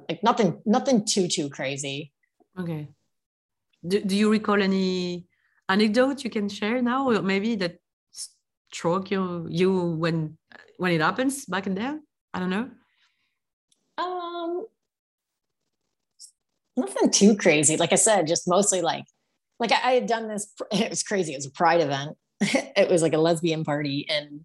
[0.09, 2.13] Like nothing nothing too too crazy.
[2.59, 2.89] Okay.
[3.87, 5.27] Do, do you recall any
[5.69, 7.79] anecdote you can share now or maybe that
[8.13, 10.37] struck you you when
[10.77, 12.01] when it happens back in there?
[12.35, 12.71] I don't know.
[13.99, 14.67] Um
[16.81, 17.77] nothing too crazy.
[17.77, 19.05] Like I said, just mostly like,
[19.59, 20.53] like I, I had done this.
[20.73, 21.33] It was crazy.
[21.33, 22.16] It was a pride event.
[22.40, 24.45] it was like a lesbian party, and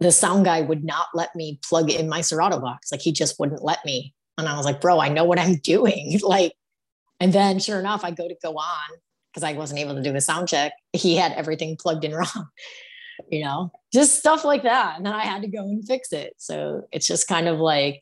[0.00, 2.92] the sound guy would not let me plug in my Serato box.
[2.92, 4.14] Like he just wouldn't let me.
[4.38, 6.20] And I was like, bro, I know what I'm doing.
[6.22, 6.52] like,
[7.20, 8.98] and then sure enough, I go to go on
[9.32, 10.72] because I wasn't able to do the sound check.
[10.92, 12.48] He had everything plugged in wrong,
[13.28, 14.96] you know, just stuff like that.
[14.96, 16.34] And then I had to go and fix it.
[16.38, 18.00] So it's just kind of like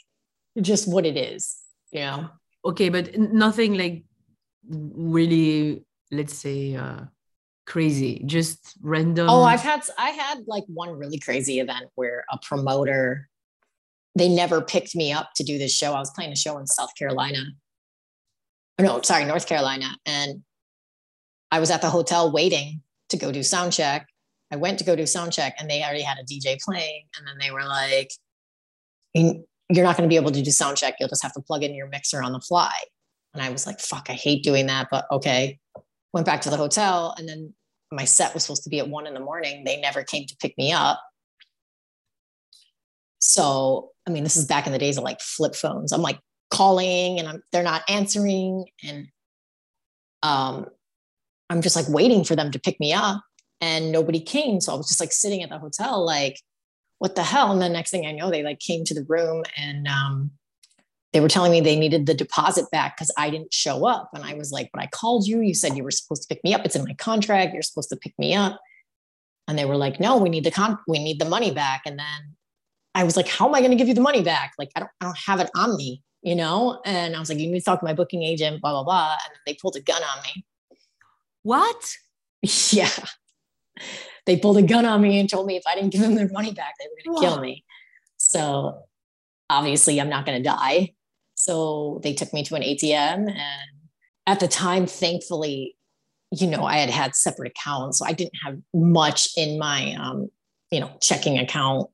[0.61, 1.57] just what it is,
[1.91, 2.31] you know
[2.65, 4.05] okay but nothing like
[4.69, 7.01] really let's say uh
[7.67, 12.39] crazy just random oh i've had i had like one really crazy event where a
[12.43, 13.29] promoter
[14.15, 15.93] they never picked me up to do this show.
[15.93, 17.45] I was playing a show in south carolina.
[18.81, 20.43] No sorry north carolina and
[21.51, 24.09] i was at the hotel waiting to go do sound check.
[24.51, 27.27] I went to go do sound check and they already had a dj playing and
[27.27, 28.11] then they were like
[29.73, 30.97] you're not going to be able to do sound check.
[31.01, 32.75] You'll just have to plug in your mixer on the fly.
[33.35, 35.59] And I was like, fuck, I hate doing that, but okay.
[36.13, 37.55] Went back to the hotel and then
[37.91, 39.65] my set was supposed to be at one in the morning.
[39.65, 41.03] They never came to pick me up.
[43.19, 45.93] So, I mean, this is back in the days of like flip phones.
[45.93, 46.19] I'm like
[46.51, 48.67] calling and I'm, they're not answering.
[48.85, 49.09] And
[50.23, 50.67] um,
[51.49, 53.23] I'm just like waiting for them to pick me up
[53.61, 54.61] and nobody came.
[54.61, 56.39] So I was just like sitting at the hotel, like,
[57.03, 57.51] what the hell?
[57.51, 60.31] And the next thing I know, they like came to the room and um,
[61.13, 64.11] they were telling me they needed the deposit back because I didn't show up.
[64.15, 65.41] And I was like, but I called you.
[65.41, 66.65] You said you were supposed to pick me up.
[66.65, 67.55] It's in my contract.
[67.55, 68.61] You're supposed to pick me up.
[69.49, 71.83] And they were like, no, we need the con we need the money back.
[71.87, 72.37] And then
[72.95, 74.53] I was like, how am I going to give you the money back?
[74.57, 76.81] Like, I don't, I don't have it on me, you know?
[76.85, 79.17] And I was like, you need to talk to my booking agent, blah, blah, blah.
[79.25, 80.45] And they pulled a gun on me.
[81.43, 81.97] What?
[82.71, 82.91] Yeah
[84.27, 86.29] they pulled a gun on me and told me if I didn't give them their
[86.29, 87.65] money back, they were going to kill me.
[88.17, 88.83] So
[89.51, 90.95] obviously, I'm not going to die.
[91.35, 93.29] So they took me to an ATM.
[93.29, 93.71] And
[94.27, 95.77] at the time, thankfully,
[96.31, 97.99] you know, I had had separate accounts.
[97.99, 100.29] So I didn't have much in my, um,
[100.71, 101.91] you know, checking account.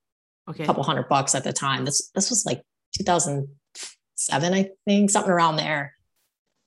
[0.48, 0.62] Okay.
[0.62, 1.84] A couple hundred bucks at the time.
[1.84, 2.62] This, this was like
[2.96, 5.94] 2007, I think, something around there.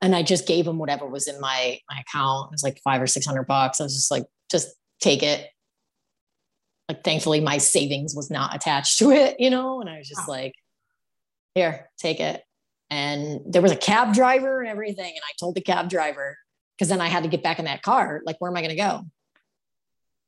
[0.02, 2.50] And I just gave them whatever was in my, my account.
[2.50, 3.80] It was like five or 600 bucks.
[3.80, 5.48] I was just like, just take it.
[6.88, 10.28] Like, thankfully, my savings was not attached to it, you know, and I was just
[10.28, 10.32] oh.
[10.32, 10.54] like,
[11.56, 12.44] here, take it.
[12.90, 15.06] And there was a cab driver and everything.
[15.06, 16.38] And I told the cab driver,
[16.78, 18.22] because then I had to get back in that car.
[18.26, 19.02] Like, where am I going to go?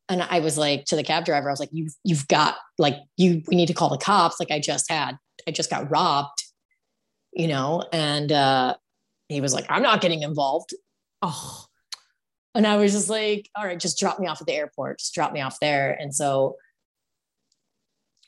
[0.09, 2.95] And I was like to the cab driver, I was like, you've, you've got like,
[3.17, 4.39] you, we need to call the cops.
[4.39, 6.43] Like I just had, I just got robbed,
[7.31, 7.83] you know?
[7.91, 8.75] And, uh,
[9.29, 10.73] he was like, I'm not getting involved.
[11.21, 11.65] Oh,
[12.55, 15.13] and I was just like, all right, just drop me off at the airport, just
[15.13, 15.97] drop me off there.
[15.99, 16.55] And so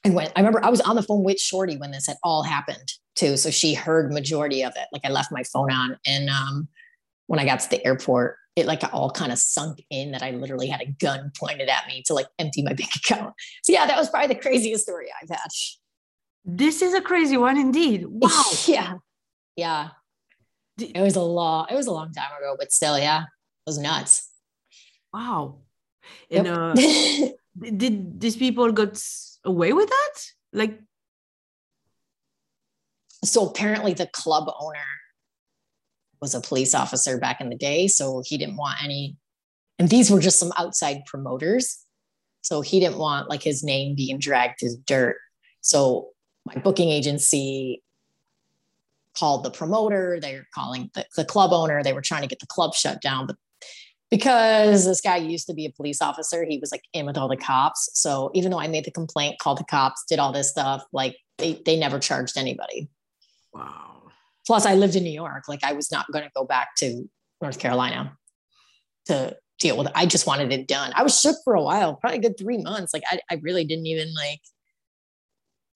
[0.05, 2.43] I went, I remember I was on the phone with Shortee when this had all
[2.43, 3.38] happened too.
[3.38, 4.88] So she heard majority of it.
[4.91, 5.97] Like I left my phone on.
[6.05, 6.67] And um,
[7.27, 10.31] when I got to the airport, it like all kind of sunk in that I
[10.31, 13.33] literally had a gun pointed at me to like empty my bank account.
[13.63, 15.49] So yeah, that was probably the craziest story I've had.
[16.45, 18.05] This is a crazy one indeed.
[18.07, 18.43] Wow.
[18.65, 18.93] yeah.
[19.55, 19.89] Yeah.
[20.77, 23.25] It was a long, it was a long time ago, but still, yeah
[23.65, 24.30] was nuts.
[25.13, 25.60] Wow.
[26.30, 26.58] And yep.
[26.58, 29.01] uh, did these people got
[29.43, 30.13] away with that?
[30.54, 30.80] Like,
[33.23, 34.86] so apparently the club owner
[36.21, 39.17] was a police officer back in the day, so he didn't want any.
[39.80, 41.84] And these were just some outside promoters,
[42.41, 45.17] so he didn't want like his name being dragged to dirt.
[45.62, 46.10] So
[46.45, 47.84] my booking agency
[49.17, 50.19] called the promoter.
[50.21, 51.82] They're calling the, the club owner.
[51.82, 53.38] They were trying to get the club shut down, but
[54.15, 56.45] because this guy used to be a police officer.
[56.45, 57.89] He was like in with all the cops.
[57.93, 61.17] So even though I made the complaint, called the cops, did all this stuff, like
[61.38, 62.89] they they never charged anybody.
[63.54, 64.04] Wow.
[64.47, 65.49] Plus, I lived in New York.
[65.49, 67.10] Like I was not going to go back to
[67.41, 68.17] North Carolina
[69.08, 69.93] to deal with it.
[69.95, 70.93] I just wanted it done.
[70.95, 72.93] I was shook for a while, probably a good three months.
[72.93, 74.41] Like I, I really didn't even like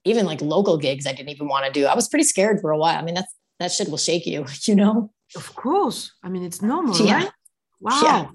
[0.05, 1.87] even like local gigs I didn't even want to do.
[1.87, 2.97] I was pretty scared for a while.
[2.97, 5.11] I mean, that's that shit will shake you, you know?
[5.35, 6.13] Of course.
[6.23, 7.15] I mean, it's normal, yeah.
[7.15, 7.31] right?
[7.79, 8.01] Wow.
[8.03, 8.27] Yeah.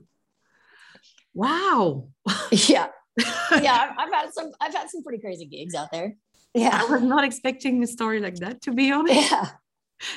[1.34, 2.08] Wow.
[2.50, 2.88] yeah.
[3.62, 3.92] Yeah.
[3.96, 6.16] I've had some, I've had some pretty crazy gigs out there.
[6.54, 6.80] Yeah.
[6.82, 9.30] I was not expecting a story like that, to be honest.
[9.30, 9.50] Yeah.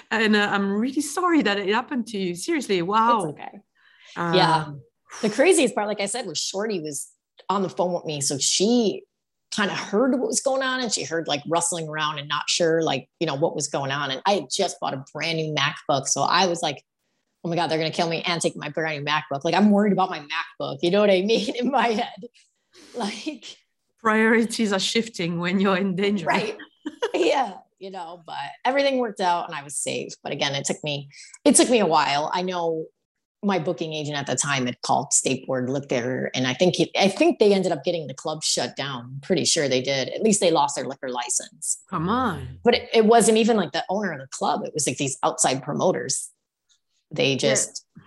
[0.09, 2.35] And uh, I'm really sorry that it happened to you.
[2.35, 2.81] Seriously.
[2.81, 3.17] Wow.
[3.17, 3.59] It's okay.
[4.15, 4.65] Um, yeah.
[5.21, 7.09] The craziest part, like I said, was Shortee was
[7.49, 8.21] on the phone with me.
[8.21, 9.03] So she
[9.55, 12.49] kind of heard what was going on and she heard like rustling around and not
[12.49, 14.11] sure like, you know, what was going on.
[14.11, 16.07] And I had just bought a brand new MacBook.
[16.07, 16.83] So I was like
[17.47, 19.45] oh my God, they're going to kill me and take my brand new MacBook.
[19.45, 20.79] Like I'm worried about my MacBook.
[20.81, 21.55] You know what I mean?
[21.60, 22.25] In my head,
[22.93, 23.57] like
[24.01, 26.25] priorities are shifting when you're in danger.
[26.25, 26.57] Right.
[27.13, 27.53] yeah.
[27.79, 30.13] You know, but everything worked out and I was safe.
[30.23, 31.10] But again, it took me,
[31.45, 32.29] it took me a while.
[32.33, 32.86] I know
[33.43, 36.75] my booking agent at the time had called state board, looked there, and I think
[36.75, 39.12] he, I think they ended up getting the club shut down.
[39.13, 40.10] I'm pretty sure they did.
[40.10, 41.79] At least they lost their liquor license.
[41.89, 42.60] Come on.
[42.63, 44.62] But it, it wasn't even like the owner of the club.
[44.65, 46.31] It was like these outside promoters
[47.12, 48.04] they just yeah.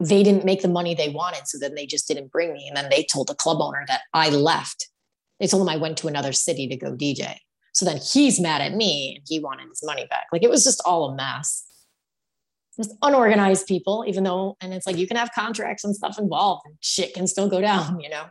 [0.00, 2.66] they didn't make the money they wanted, so then they just didn't bring me.
[2.68, 4.88] And then they told the club owner that I left.
[5.40, 7.36] They told him I went to another city to go DJ.
[7.72, 10.26] So then he's mad at me and he wanted his money back.
[10.32, 11.64] Like it was just all a mess.
[12.76, 16.62] Just unorganized people, even though, and it's like you can have contracts and stuff involved
[16.64, 18.24] and shit can still go down, you know?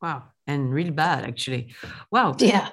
[0.00, 0.24] Wow.
[0.46, 1.74] And really bad, actually.
[2.10, 2.36] Wow.
[2.38, 2.68] Yeah.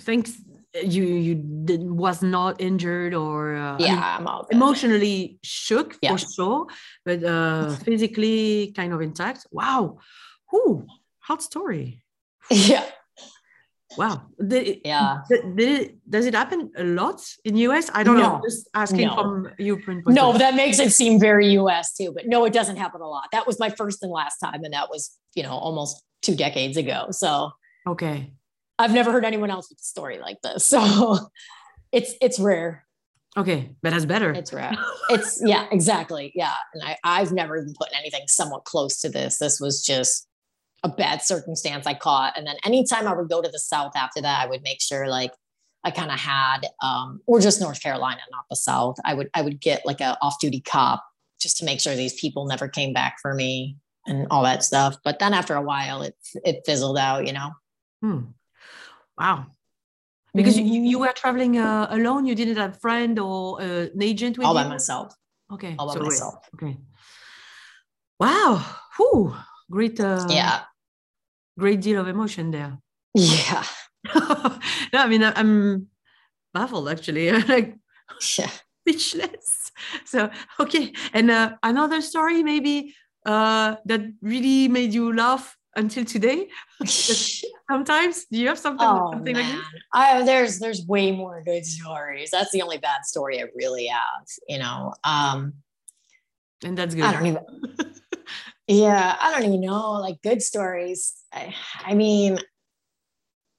[0.00, 0.32] Thanks
[0.74, 6.12] you you did, was not injured or uh, yeah I mean, emotionally shook yeah.
[6.12, 6.66] for sure
[7.04, 9.46] but uh physically kind of intact.
[9.50, 9.98] Wow.
[10.54, 10.86] Ooh,
[11.20, 12.02] hot story.
[12.50, 12.84] Yeah.
[13.96, 14.22] Wow.
[14.40, 15.18] Did, yeah.
[15.28, 18.22] did, did it, does it happen a lot in us i don't no.
[18.22, 19.14] know just asking no.
[19.14, 22.76] from you print no that makes it seem very us too but no it doesn't
[22.76, 23.28] happen a lot.
[23.32, 26.76] That was my first and last time and that was you know almost two decades
[26.76, 27.52] ago so
[27.86, 28.32] okay
[28.78, 30.68] I've never heard anyone else with a story like this.
[30.72, 31.18] So
[31.92, 32.86] it's it's rare.
[33.36, 34.32] Okay, but that's better.
[34.32, 34.72] It's rare.
[35.10, 36.32] It's yeah, exactly.
[36.34, 36.54] Yeah.
[36.74, 39.38] And I, I've never even put anything somewhat close to this.
[39.38, 40.26] This was just
[40.82, 42.36] a bad circumstance I caught.
[42.36, 45.08] And then anytime I would go to the South after that, I would make sure
[45.08, 45.32] like
[45.84, 48.96] I kind of had, um, or just North Carolina, not the South.
[49.04, 51.04] I would I would get like a off duty cop
[51.40, 54.96] just to make sure these people never came back for me and all that stuff.
[55.04, 57.50] But then after a while, it it fizzled out, you know.
[58.02, 58.20] Hmm.
[59.18, 59.46] Wow.
[60.34, 60.66] Because mm-hmm.
[60.66, 64.38] you, you were traveling uh, alone, you didn't have a friend or uh, an agent
[64.38, 64.64] with all you?
[64.64, 65.14] by myself.
[65.52, 65.74] Okay.
[65.78, 66.34] All by so myself.
[66.60, 66.68] Wait.
[66.68, 66.78] Okay.
[68.18, 68.64] Wow.
[68.96, 69.34] Whew.
[69.70, 70.00] Great.
[70.00, 70.62] Uh, yeah.
[71.58, 72.78] Great deal of emotion there.
[73.14, 73.64] Yeah.
[74.14, 74.58] no,
[74.94, 75.88] I mean, I'm
[76.54, 77.30] baffled actually.
[77.48, 77.76] like
[78.38, 78.50] yeah.
[78.88, 79.70] speechless.
[80.06, 80.92] So okay.
[81.12, 82.94] And uh, another story maybe
[83.26, 86.48] uh, that really made you laugh until today?
[86.84, 89.56] Sometimes, do you have something, oh, something man.
[89.56, 92.30] like I, there's there's way more good stories.
[92.30, 94.94] That's the only bad story I really have, you know.
[95.04, 95.54] Um,
[96.64, 97.04] and that's good.
[97.04, 97.44] I don't even.
[98.66, 99.92] yeah, I don't even know.
[99.92, 101.14] Like good stories.
[101.32, 101.54] I,
[101.84, 102.38] I mean,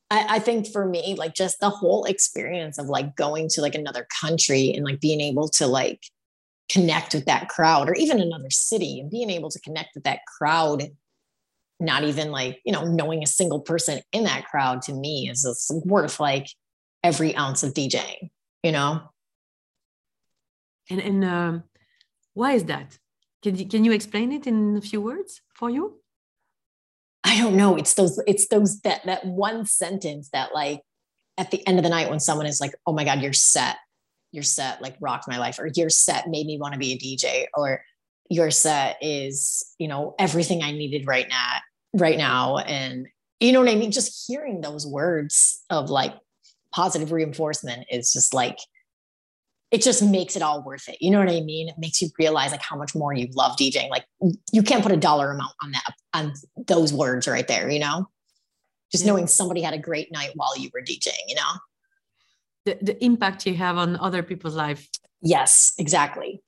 [0.10, 3.76] I, I think for me, like just the whole experience of like going to like
[3.76, 6.04] another country and like being able to like
[6.70, 10.20] connect with that crowd or even another city and being able to connect with that
[10.38, 10.84] crowd
[11.84, 15.46] not even like you know knowing a single person in that crowd to me is
[15.86, 16.48] worth like
[17.04, 18.30] every ounce of djing
[18.64, 19.02] you know?
[20.90, 21.64] And and um,
[22.34, 22.98] why is that?
[23.44, 26.00] Can you can you explain it in a few words for you?
[27.24, 27.76] I don't know.
[27.76, 30.82] It's those it's those that that one sentence that like
[31.38, 33.78] at the end of the night when someone is like oh my god you're set.
[34.32, 36.98] Your set like rocked my life or your set made me want to be a
[36.98, 37.84] DJ or
[38.30, 41.58] your set is, you know, everything I needed right now,
[41.94, 42.58] right now.
[42.58, 43.08] And
[43.40, 43.92] you know what I mean?
[43.92, 46.14] Just hearing those words of like
[46.74, 48.58] positive reinforcement is just like,
[49.72, 50.98] it just makes it all worth it.
[51.02, 51.68] You know what I mean?
[51.68, 53.90] It makes you realize like how much more you love DJing.
[53.90, 54.06] Like
[54.52, 56.34] you can't put a dollar amount on that, on
[56.68, 58.08] those words right there, you know?
[58.92, 59.12] Just yeah.
[59.12, 61.54] knowing somebody had a great night while you were DJing, you know?
[62.66, 64.88] the, the impact you have on other people's life
[65.22, 66.42] yes exactly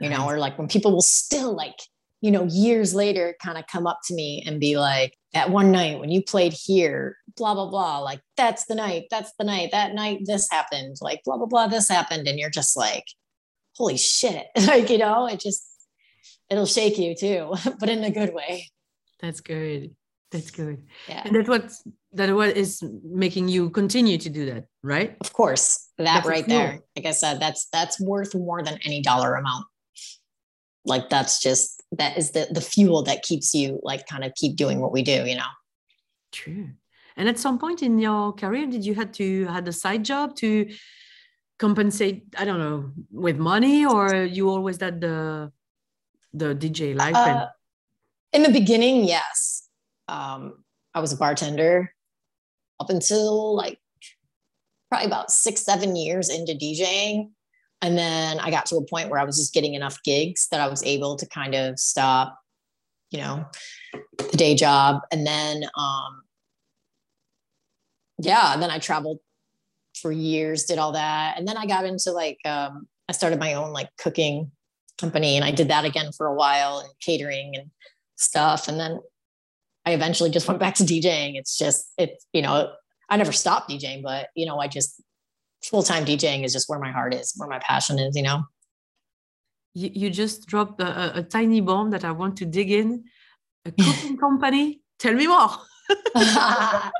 [0.00, 1.78] you know or like when people will still like
[2.20, 5.70] you know years later kind of come up to me and be like that one
[5.70, 9.70] night when you played here blah blah blah like that's the night that's the night
[9.72, 13.04] that night this happened like blah blah blah this happened and you're just like
[13.76, 15.64] holy shit like you know it just
[16.50, 18.68] it'll shake you too but in a good way.
[19.20, 19.94] That's good.
[20.30, 20.84] That's good.
[21.08, 21.22] Yeah.
[21.24, 21.72] And that's what
[22.12, 25.16] that what is making you continue to do that right?
[25.20, 25.88] Of course.
[25.98, 26.80] That that's right there.
[26.96, 29.66] Like i said that's that's worth more than any dollar amount.
[30.84, 34.56] Like that's just that is the the fuel that keeps you like kind of keep
[34.56, 35.52] doing what we do you know?
[36.32, 36.68] True.
[37.16, 40.36] And at some point in your career did you had to had a side job
[40.36, 40.70] to
[41.58, 45.50] compensate i don't know with money or you always had the
[46.32, 47.46] the dj life uh,
[48.32, 49.68] in the beginning yes.
[50.06, 50.64] Um
[50.94, 51.92] i was a bartender
[52.80, 53.78] up until like
[54.88, 57.30] probably about six, seven years into DJing.
[57.80, 60.60] And then I got to a point where I was just getting enough gigs that
[60.60, 62.38] I was able to kind of stop,
[63.10, 63.46] you know,
[64.18, 65.00] the day job.
[65.12, 66.22] And then, um,
[68.18, 69.20] yeah, then I traveled
[70.00, 71.38] for years, did all that.
[71.38, 74.50] And then I got into like, um, I started my own like cooking
[74.98, 77.70] company and I did that again for a while and catering and
[78.16, 78.66] stuff.
[78.68, 78.98] And then
[79.86, 81.36] I eventually just went back to DJing.
[81.36, 82.72] It's just, it's, you know,
[83.08, 85.00] I never stopped DJing, but, you know, I just,
[85.62, 88.44] full time DJing is just where my heart is, where my passion is, you know?
[89.74, 93.04] You, you just dropped a, a, tiny bomb that I want to dig in.
[93.64, 94.80] A cooking company.
[94.98, 95.50] Tell me more.
[95.50, 96.90] so, I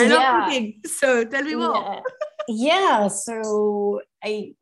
[0.00, 0.44] love yeah.
[0.44, 0.80] cooking.
[0.84, 2.02] So tell me more.
[2.48, 3.02] Yeah.
[3.06, 3.08] yeah.
[3.08, 4.54] So I,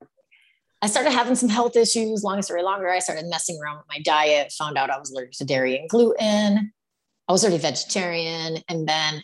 [0.83, 2.23] I started having some health issues.
[2.23, 4.53] Long story longer, I started messing around with my diet.
[4.59, 6.73] Found out I was allergic to dairy and gluten.
[7.29, 8.59] I was already vegetarian.
[8.69, 9.23] And then,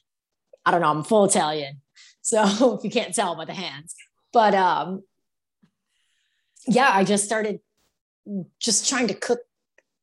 [0.67, 1.83] I don't know, I'm full Italian.
[2.23, 3.95] So if you can't tell by the hands,
[4.35, 5.05] but um,
[6.67, 7.61] yeah, I just started
[8.61, 9.39] just trying to cook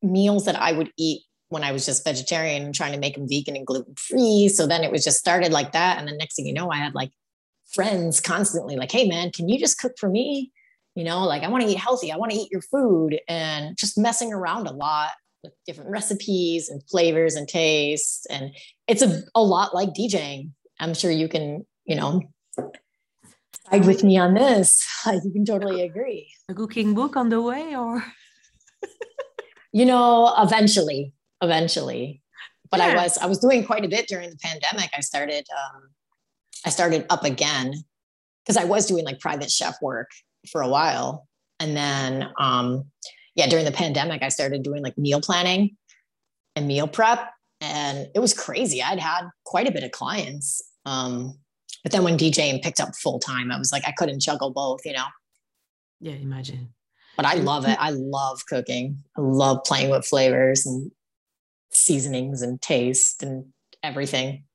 [0.02, 3.28] meals that I would eat when I was just vegetarian and trying to make them
[3.28, 4.48] vegan and gluten free.
[4.48, 5.98] So then it was just started like that.
[5.98, 7.10] And the next thing you know, I had like
[7.74, 10.50] friends constantly like, Hey man, can you just cook for me?
[10.94, 12.10] You know, like I want to eat healthy.
[12.10, 15.10] I want to eat your food and just messing around a lot
[15.42, 18.24] with different recipes and flavors and tastes.
[18.26, 18.54] And
[18.88, 20.52] it's a, a lot like DJing.
[20.80, 22.22] I'm sure you can, you know,
[23.70, 24.86] side with me on this.
[25.06, 26.30] Like You can totally agree.
[26.48, 28.04] A cooking book on the way or?
[29.72, 32.22] you know, eventually, eventually.
[32.70, 32.86] But yeah.
[32.86, 34.90] I was, I was doing quite a bit during the pandemic.
[34.96, 35.90] I started, um,
[36.64, 37.74] I started up again
[38.44, 40.10] because I was doing like private chef work
[40.50, 41.26] for a while.
[41.58, 42.84] And then, um,
[43.34, 45.76] yeah, during the pandemic, I started doing like meal planning
[46.54, 47.28] and meal prep.
[47.60, 48.82] and it was crazy.
[48.82, 50.62] I'd had quite a bit of clients.
[50.86, 51.38] Um,
[51.82, 54.80] but then when DJing picked up full time, I was like, I couldn't juggle both,
[54.84, 55.06] you know?
[56.00, 56.74] Yeah, imagine.
[57.16, 57.76] But I love it.
[57.78, 59.04] I love cooking.
[59.16, 60.90] I love playing with flavors and
[61.70, 63.46] seasonings and taste and
[63.82, 64.44] everything.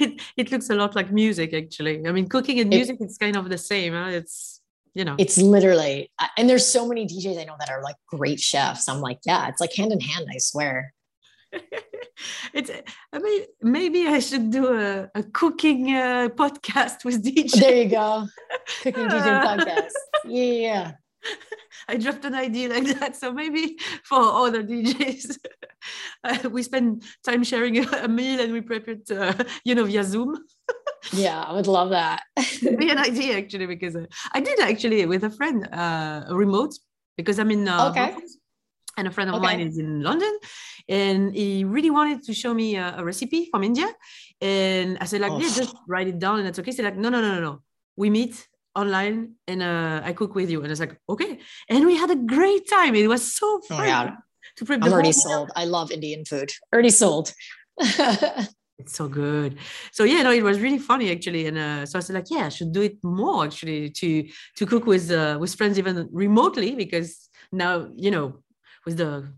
[0.00, 2.00] It, it looks a lot like music, actually.
[2.06, 3.92] I mean, cooking and music, it, it's kind of the same.
[3.92, 4.08] Huh?
[4.08, 4.62] It's,
[4.94, 8.40] you know, it's literally, and there's so many DJs I know that are like great
[8.40, 8.88] chefs.
[8.88, 10.94] I'm like, yeah, it's like hand in hand, I swear.
[12.52, 12.70] it's
[13.12, 17.88] i mean maybe i should do a, a cooking uh, podcast with dj there you
[17.88, 18.26] go
[18.82, 20.92] cooking dj podcast yeah
[21.88, 23.16] I dropped an idea like that.
[23.16, 25.38] So maybe for other DJs,
[26.24, 30.04] uh, we spend time sharing a, meal and we prep it, uh, you know, via
[30.04, 30.36] Zoom.
[31.12, 32.22] yeah, I would love that.
[32.60, 36.74] be an idea actually, because uh, I did actually with a friend, uh, a remote,
[37.16, 38.16] because I'm in uh, okay.
[38.96, 39.44] And a friend of okay.
[39.44, 40.38] mine is in London,
[40.88, 43.88] and he really wanted to show me a, a recipe from India.
[44.40, 45.40] And I said, like, oh.
[45.40, 46.70] yeah, just write it down and that's okay.
[46.70, 47.62] He's like, no, no, no, no, no.
[47.96, 50.62] We meet online and uh, I cook with you.
[50.62, 51.38] And it's like, okay.
[51.68, 52.94] And we had a great time.
[52.94, 53.80] It was so fun.
[53.80, 54.10] Oh, yeah.
[54.56, 55.50] To prep I'm already sold.
[55.56, 56.50] I love Indian food.
[56.72, 57.32] Already sold.
[57.78, 59.58] it's so good.
[59.92, 61.46] So yeah, no, it was really funny actually.
[61.46, 64.66] And uh, so I said like, yeah, I should do it more actually to to
[64.66, 68.42] cook with uh, with friends even remotely because now you know
[68.86, 69.28] with the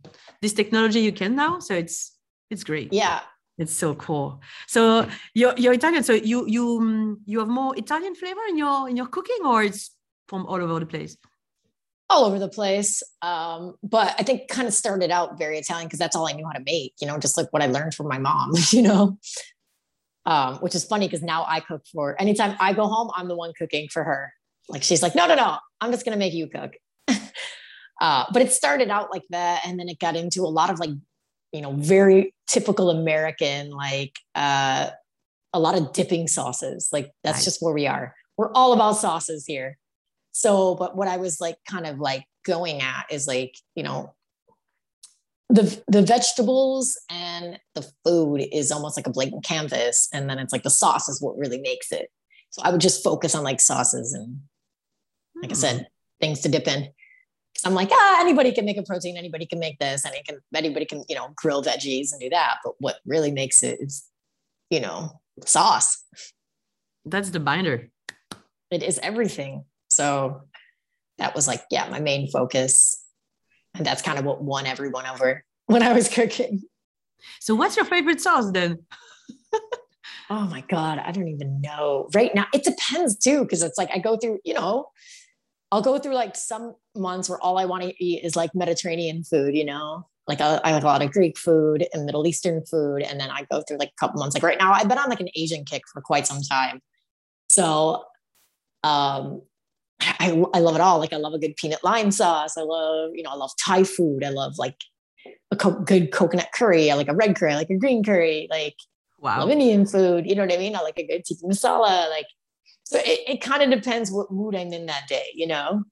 [0.40, 1.58] this technology you can now.
[1.58, 2.16] So it's
[2.50, 2.92] it's great.
[2.92, 3.20] Yeah,
[3.58, 4.40] it's so cool.
[4.68, 6.04] So you're you're Italian.
[6.04, 9.64] So you you mm, you have more Italian flavor in your in your cooking, or
[9.64, 9.90] it's
[10.28, 11.16] from all over the place?
[12.10, 13.02] All over the place.
[13.20, 16.46] Um, but I think kind of started out very Italian because that's all I knew
[16.46, 16.94] how to make.
[17.00, 18.52] You know, just like what I learned from my mom.
[18.70, 19.18] You know,
[20.24, 22.20] um, which is funny because now I cook for.
[22.20, 24.32] Anytime I go home, I'm the one cooking for her.
[24.68, 26.74] Like she's like, no, no, no, I'm just gonna make you cook.
[28.00, 30.78] Uh, but it started out like that, and then it got into a lot of
[30.78, 30.90] like
[31.52, 34.90] you know, very typical American, like uh,
[35.52, 36.88] a lot of dipping sauces.
[36.92, 38.14] Like that's just where we are.
[38.36, 39.78] We're all about sauces here.
[40.32, 44.14] So, but what I was like kind of like going at is like, you know,
[45.48, 50.08] the the vegetables and the food is almost like a blank canvas.
[50.12, 52.10] And then it's like the sauce is what really makes it.
[52.50, 54.40] So I would just focus on like sauces and
[55.40, 55.52] like mm.
[55.52, 55.82] I said, hmm.
[56.20, 56.88] things to dip in.
[57.64, 60.86] I'm like, ah, anybody can make a protein, anybody can make this, and can anybody
[60.86, 62.58] can, you know, grill veggies and do that.
[62.64, 64.04] But what really makes it is,
[64.70, 66.04] you know, sauce.
[67.04, 67.90] That's the binder.
[68.70, 69.64] It is everything.
[69.88, 70.42] So
[71.18, 73.04] that was like, yeah, my main focus.
[73.74, 76.62] And that's kind of what won everyone over when I was cooking.
[77.40, 78.78] So what's your favorite sauce then?
[80.30, 82.08] oh my God, I don't even know.
[82.14, 84.90] Right now, it depends too, because it's like I go through, you know,
[85.70, 89.22] I'll go through like some months where all I want to eat is like Mediterranean
[89.22, 92.64] food, you know, like I, I, have a lot of Greek food and Middle Eastern
[92.64, 93.02] food.
[93.02, 95.10] And then I go through like a couple months, like right now, I've been on
[95.10, 96.80] like an Asian kick for quite some time.
[97.48, 98.04] So,
[98.82, 99.42] um,
[100.00, 100.98] I, I love it all.
[100.98, 102.56] Like I love a good peanut lime sauce.
[102.56, 104.24] I love, you know, I love Thai food.
[104.24, 104.76] I love like
[105.50, 106.90] a co- good coconut curry.
[106.90, 108.46] I like a red curry, I like a green curry.
[108.50, 108.76] Like,
[109.18, 109.36] wow.
[109.36, 110.26] I love Indian food.
[110.26, 110.76] You know what I mean?
[110.76, 112.08] I like a good tikka masala.
[112.10, 112.26] Like,
[112.88, 115.84] so it, it kind of depends what mood I'm in that day, you know?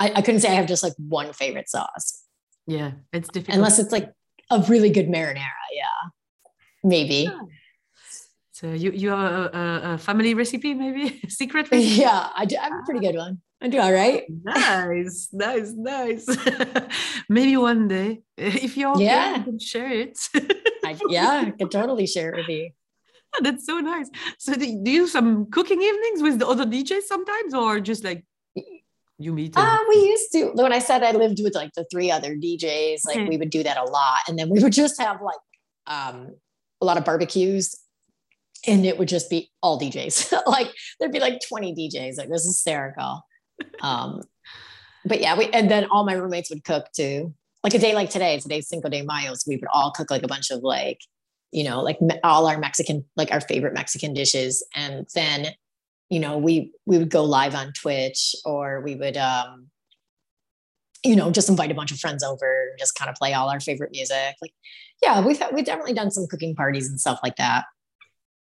[0.00, 2.24] I, I couldn't say I have just like one favorite sauce.
[2.66, 3.58] Yeah, it's difficult.
[3.58, 4.10] Unless it's like
[4.50, 5.66] a really good marinara.
[5.74, 6.08] Yeah,
[6.82, 7.28] maybe.
[7.28, 7.38] Yeah.
[8.52, 11.70] So you you have a, a, a family recipe, maybe secret?
[11.70, 12.00] Recipe?
[12.00, 12.56] Yeah, I do.
[12.56, 13.42] I have a pretty good one.
[13.60, 14.24] I do all right.
[14.42, 16.24] Nice, nice, nice.
[17.28, 20.18] maybe one day, if you're yeah, okay, you can share it.
[20.82, 22.70] I, yeah, I can totally share it with you.
[23.40, 24.10] That's so nice.
[24.38, 28.24] So do you some cooking evenings with the other DJs sometimes, or just like
[29.18, 29.56] you meet?
[29.56, 30.50] Uh, we used to.
[30.54, 33.28] When I said I lived with like the three other DJs, like okay.
[33.28, 35.38] we would do that a lot, and then we would just have like
[35.86, 36.36] um,
[36.80, 37.74] a lot of barbecues,
[38.66, 40.32] and it would just be all DJs.
[40.46, 42.18] like there'd be like twenty DJs.
[42.18, 43.22] Like this is hysterical.
[43.82, 44.22] Um,
[45.04, 47.34] but yeah, we and then all my roommates would cook too.
[47.62, 50.22] Like a day like today, today's Cinco de Mayo, so we would all cook like
[50.22, 50.98] a bunch of like
[51.54, 54.66] you know, like all our Mexican, like our favorite Mexican dishes.
[54.74, 55.46] And then,
[56.10, 59.68] you know, we we would go live on Twitch or we would um,
[61.04, 63.50] you know, just invite a bunch of friends over, and just kind of play all
[63.50, 64.34] our favorite music.
[64.42, 64.52] Like,
[65.00, 67.64] yeah, we've we've definitely done some cooking parties and stuff like that.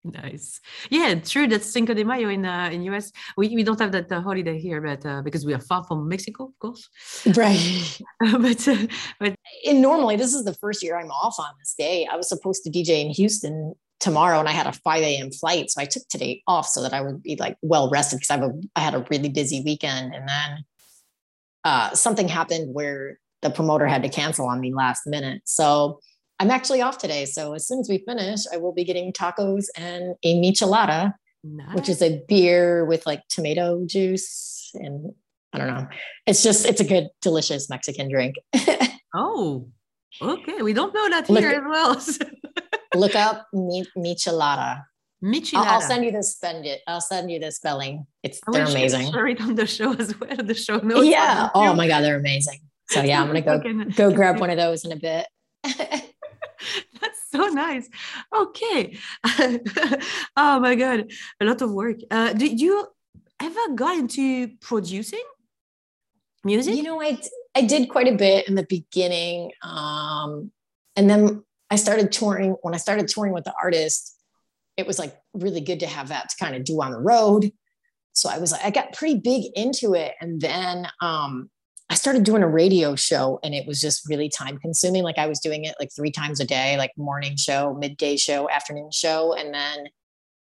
[0.04, 0.60] Nice.
[0.90, 1.48] Yeah, true.
[1.48, 3.12] That's Cinco de Mayo in uh, in US.
[3.38, 6.10] We, we don't have that uh, holiday here, but uh, because we are far from
[6.10, 6.90] Mexico, of course.
[7.38, 8.02] Right.
[8.20, 8.88] but uh,
[9.20, 9.36] but
[9.66, 12.08] and normally this is the first year I'm off on this day.
[12.12, 15.32] I was supposed to DJ in Houston tomorrow, and I had a 5 a.m.
[15.32, 18.30] flight, so I took today off so that I would be like well rested because
[18.30, 20.66] I have a I had a really busy weekend, and then
[21.64, 25.42] uh, something happened where the promoter had to cancel on me last minute.
[25.46, 26.00] So
[26.40, 27.26] I'm actually off today.
[27.26, 31.76] So as soon as we finish, I will be getting tacos and a michelada, nice.
[31.76, 35.14] which is a beer with like tomato juice and
[35.54, 35.88] I don't know.
[36.26, 38.36] It's just it's a good, delicious Mexican drink.
[39.14, 39.70] oh,
[40.22, 40.62] okay.
[40.62, 42.30] We don't know that here as well.
[42.96, 44.84] look up mi- michelada.
[45.24, 45.56] Michelada.
[45.56, 46.82] I'll, I'll, send you the spend it.
[46.88, 48.06] I'll send you the spelling.
[48.24, 49.12] It's I they're amazing.
[49.12, 50.36] Share it on the show as well.
[50.36, 51.08] The show notes.
[51.08, 51.50] Yeah.
[51.56, 52.60] Oh my god, they're amazing.
[52.90, 53.42] So yeah, I'm gonna
[53.96, 55.28] go go grab one of those in a bit.
[55.64, 57.90] That's so nice.
[58.36, 58.98] Okay.
[60.38, 61.98] oh my god, a lot of work.
[62.12, 62.88] Uh, did you
[63.42, 65.24] ever got into producing
[66.44, 66.76] music?
[66.76, 67.18] You know, I
[67.56, 70.52] I did quite a bit in the beginning, um,
[70.96, 72.56] and then I started touring.
[72.62, 74.18] When I started touring with the artist,
[74.78, 77.52] it was like really good to have that to kind of do on the road.
[78.14, 81.50] So I was like, I got pretty big into it, and then um,
[81.90, 85.04] I started doing a radio show and it was just really time consuming.
[85.04, 88.50] Like I was doing it like three times a day, like morning show, midday show,
[88.50, 89.36] afternoon show.
[89.36, 89.86] And then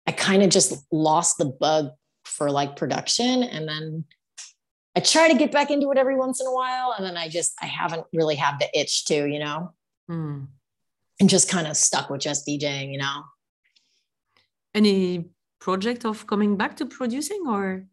[0.05, 1.91] I kind of just lost the bug
[2.25, 3.41] for like production.
[3.41, 4.05] And then
[4.95, 6.93] I try to get back into it every once in a while.
[6.97, 9.73] And then I just, I haven't really had the itch to, you know,
[10.09, 10.47] mm.
[11.19, 13.23] and just kind of stuck with just DJing, you know.
[14.73, 15.29] Any
[15.59, 17.85] project of coming back to producing or?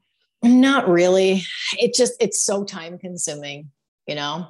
[0.43, 1.43] Not really.
[1.79, 3.71] It just, it's so time consuming,
[4.07, 4.49] you know?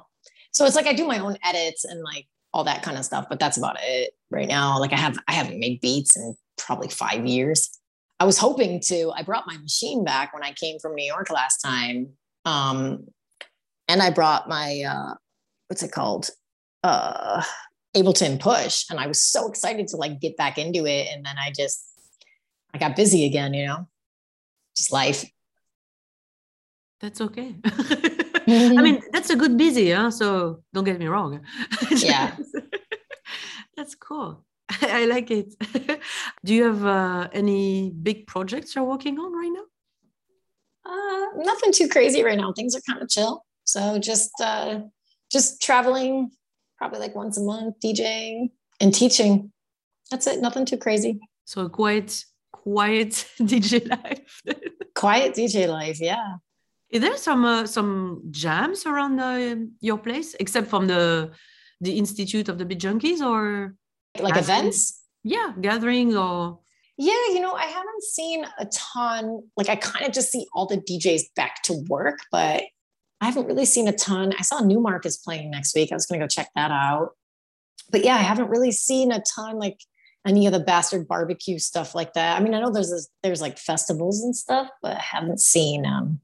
[0.51, 3.27] So it's like I do my own edits and like all that kind of stuff,
[3.29, 4.79] but that's about it right now.
[4.79, 7.79] Like I have, I haven't made beats in probably five years.
[8.19, 11.29] I was hoping to, I brought my machine back when I came from New York
[11.29, 12.09] last time.
[12.45, 13.07] Um,
[13.87, 15.13] and I brought my, uh,
[15.67, 16.29] what's it called?
[16.83, 17.43] Uh,
[17.95, 18.85] Ableton Push.
[18.89, 21.07] And I was so excited to like get back into it.
[21.11, 21.83] And then I just,
[22.73, 23.87] I got busy again, you know,
[24.75, 25.25] just life
[26.99, 27.55] that's okay.
[28.47, 30.11] I mean, that's a good busy, huh?
[30.11, 31.41] So don't get me wrong.
[31.91, 32.35] Yeah.
[33.75, 34.43] that's cool.
[34.81, 35.55] I like it.
[36.43, 39.63] Do you have uh, any big projects you're working on right now?
[40.85, 42.53] Uh, nothing too crazy right now.
[42.53, 43.45] Things are kind of chill.
[43.63, 44.79] So just uh,
[45.31, 46.31] just traveling,
[46.77, 48.49] probably like once a month, DJing
[48.79, 49.51] and teaching.
[50.09, 50.41] That's it.
[50.41, 51.19] Nothing too crazy.
[51.45, 54.41] So quite quiet DJ life.
[54.95, 56.37] quiet DJ life, yeah.
[56.89, 61.31] Is there some uh, some jams around uh, your place, except from the
[61.81, 63.75] the Institute of the Beat Junkies, or
[64.19, 65.03] like events?
[65.23, 66.59] Yeah, gatherings or.
[67.01, 69.41] Yeah, you know, I haven't seen a ton.
[69.55, 72.63] Like, I kind of just see all the DJs back to work, but
[73.21, 74.33] I haven't really seen a ton.
[74.37, 75.93] I saw Nu-Mark is playing next week.
[75.93, 77.11] I was going to go check that out.
[77.89, 79.79] But yeah, I haven't really seen a ton like
[80.27, 82.37] any of the bastard barbecue stuff like that.
[82.37, 85.85] I mean, I know there's this, there's like festivals and stuff, but I haven't seen
[85.85, 86.19] um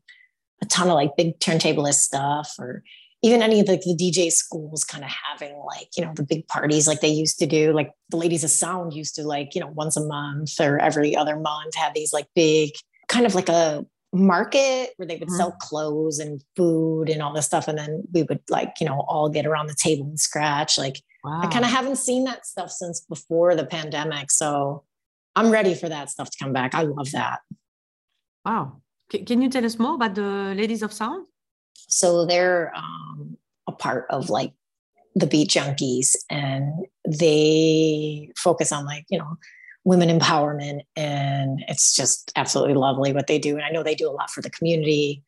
[0.61, 2.83] a ton of like big turntablist stuff or
[3.25, 6.47] even any of the, the DJ schools kind of having like, you know, the big
[6.47, 7.73] parties like they used to do.
[7.73, 11.15] Like the Ladies of Sound used to like, you know, once a month or every
[11.15, 12.69] other month have these like big
[13.07, 15.37] kind of like a market where they would mm-hmm.
[15.37, 17.67] sell clothes and food and all this stuff.
[17.67, 20.77] And then we would like, you know, all get around the table and scratch.
[20.77, 21.41] Like wow.
[21.41, 24.29] I kind of haven't seen that stuff since before the pandemic.
[24.29, 24.83] So
[25.35, 26.75] I'm ready for that stuff to come back.
[26.75, 27.39] I love that.
[28.45, 28.83] Wow.
[29.09, 31.25] Can you tell us more about the Ladies of Sound?
[31.95, 33.37] So they're um,
[33.67, 34.51] a part of like
[35.15, 39.37] the Beat Junkies, and they focus on like you know
[39.85, 43.55] women empowerment, and it's just absolutely lovely what they do.
[43.55, 45.23] And I know they do a lot for the community.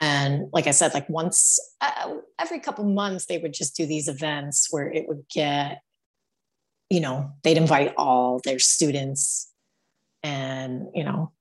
[0.00, 4.06] And like I said, like once uh, every couple months, they would just do these
[4.06, 5.80] events where it would get,
[6.88, 9.50] you know, they'd invite all their students
[10.22, 11.32] and you know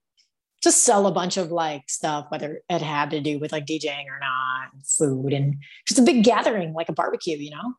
[0.65, 4.07] just sell a bunch of like stuff, whether it had to do with like DJing
[4.07, 5.57] or not, food, and
[5.87, 7.75] just a big gathering, like a barbecue, you know?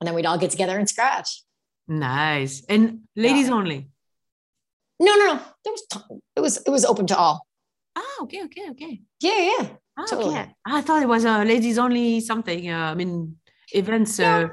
[0.00, 1.42] And then we'd all get together and scratch.
[1.88, 2.64] Nice.
[2.68, 3.54] And ladies yeah.
[3.54, 3.90] only?
[5.00, 5.40] No, no, no.
[5.64, 5.82] There was
[6.36, 7.44] it was it was open to all.
[7.96, 9.00] Ah, okay, okay, okay.
[9.20, 9.68] Yeah, yeah.
[9.98, 10.36] Ah, totally.
[10.36, 10.54] Okay.
[10.64, 12.70] I thought it was a ladies only something.
[12.70, 13.36] Uh, I mean,
[13.74, 14.20] events.
[14.20, 14.46] Uh,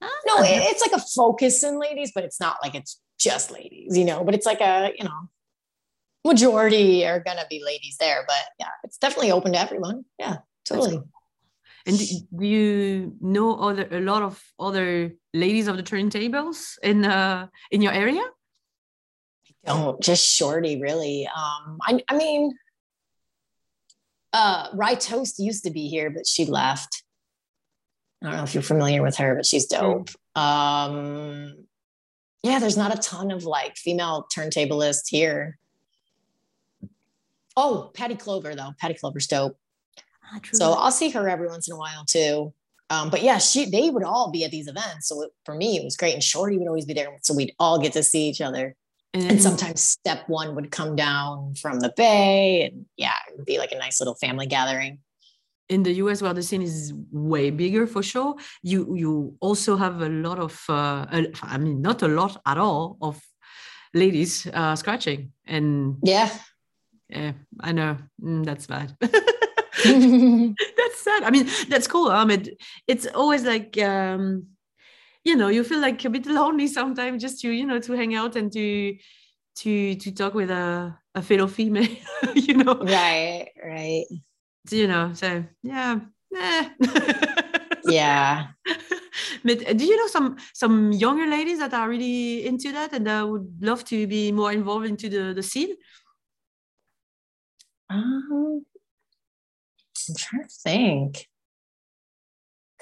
[0.00, 3.96] no, no it's like a focus in ladies, but it's not like it's just ladies,
[3.96, 4.24] you know.
[4.24, 5.28] But it's like a you know
[6.24, 10.04] majority are going to be ladies there, but yeah, it's definitely open to everyone.
[10.18, 10.96] Yeah, totally.
[10.96, 11.08] Cool.
[11.86, 17.48] And do you know other a lot of other ladies of the turntables in uh
[17.70, 18.22] in your area?
[19.66, 21.26] I don't just Shortee really.
[21.26, 22.56] Um, I I mean,
[24.32, 27.02] uh, Rye Toast used to be here, but she left.
[28.22, 30.08] I don't know if you're familiar with her, but she's dope.
[30.34, 31.66] Um,
[32.42, 35.58] yeah, there's not a ton of like female turntablists here.
[37.56, 38.72] Oh, Patty Clover though.
[38.78, 39.56] Patty Clover's dope.
[40.24, 42.52] Ah, so I'll see her every once in a while too.
[42.90, 45.08] Um, but yeah, she they would all be at these events.
[45.08, 46.14] So it, for me, it was great.
[46.14, 47.08] And Shortee would always be there.
[47.22, 48.76] So we'd all get to see each other.
[49.14, 52.64] And, and sometimes step one would come down from the bay.
[52.64, 54.98] And yeah, it would be like a nice little family gathering.
[55.68, 60.02] In the US, where the scene is way bigger for sure, you you also have
[60.02, 61.06] a lot of, uh,
[61.42, 63.22] I mean, not a lot at all of
[63.94, 65.32] ladies uh, scratching.
[65.46, 66.28] And yeah,
[67.14, 68.96] yeah, I know mm, that's bad.
[69.84, 71.24] that's sad.
[71.24, 72.10] I mean, that's cool.
[72.24, 72.46] Mean,
[72.86, 74.46] it's always like, um,
[75.24, 78.14] you know, you feel like a bit lonely sometimes just to, you know, to hang
[78.14, 78.96] out and to,
[79.56, 81.88] to, to talk with a, a fellow female,
[82.34, 82.74] you know?
[82.74, 84.06] Right, right.
[84.70, 86.00] You know, so yeah.
[86.34, 86.68] Eh.
[87.84, 88.46] yeah.
[89.44, 93.26] But do you know some some younger ladies that are really into that and uh,
[93.28, 95.76] would love to be more involved into the, the scene?
[97.90, 98.64] Um,
[100.08, 101.28] I'm trying to think.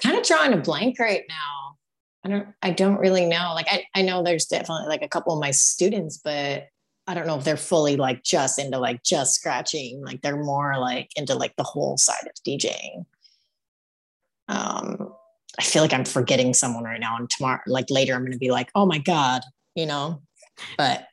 [0.01, 1.77] Kind of drawing a blank right now.
[2.25, 3.51] I don't I don't really know.
[3.53, 6.67] Like I, I know there's definitely like a couple of my students, but
[7.05, 10.01] I don't know if they're fully like just into like just scratching.
[10.03, 13.05] Like they're more like into like the whole side of DJing.
[14.47, 15.13] Um,
[15.59, 18.51] I feel like I'm forgetting someone right now, and tomorrow, like later, I'm gonna be
[18.51, 19.41] like, oh my god,
[19.75, 20.21] you know.
[20.77, 21.07] But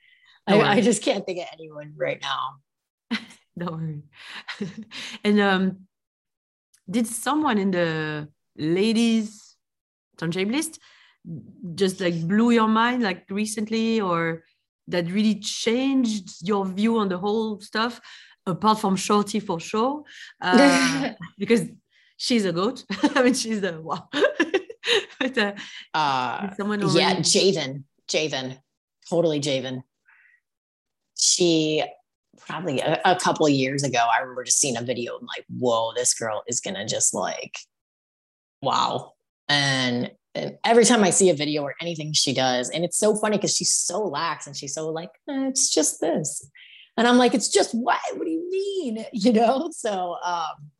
[0.47, 3.19] I, I just can't think of anyone right now.
[3.59, 4.03] Don't worry.
[5.25, 5.77] and um,
[6.89, 9.57] did someone in the ladies
[10.17, 10.79] turntablist
[11.75, 14.43] just like blew your mind like recently or
[14.89, 18.01] that really changed your view on the whole stuff
[18.47, 20.03] apart from Shortee for sure?
[20.41, 21.63] Uh, because
[22.17, 22.85] she's a goat.
[23.03, 24.09] I mean she's a wow.
[25.19, 25.53] But uh,
[25.93, 26.99] uh someone already...
[26.99, 27.85] yeah javen.
[28.09, 28.59] Javen.
[29.09, 29.83] Totally javen.
[31.17, 31.85] She
[32.47, 35.93] probably a, a couple years ago, I remember just seeing a video and like, whoa,
[35.95, 37.59] this girl is gonna just like,
[38.63, 39.13] wow.
[39.49, 43.17] And, and every time I see a video or anything she does, and it's so
[43.17, 46.49] funny because she's so lax and she's so like, eh, it's just this.
[46.97, 47.99] And I'm like, it's just what?
[48.15, 49.05] What do you mean?
[49.13, 49.71] You know?
[49.73, 50.71] So um,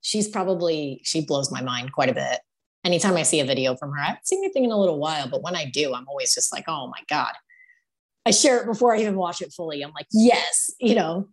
[0.00, 2.40] she's probably, she blows my mind quite a bit.
[2.84, 5.28] Anytime I see a video from her, I haven't seen anything in a little while,
[5.28, 7.32] but when I do, I'm always just like, oh my God,
[8.26, 9.82] I share it before I even watch it fully.
[9.82, 11.28] I'm like, yes, you know.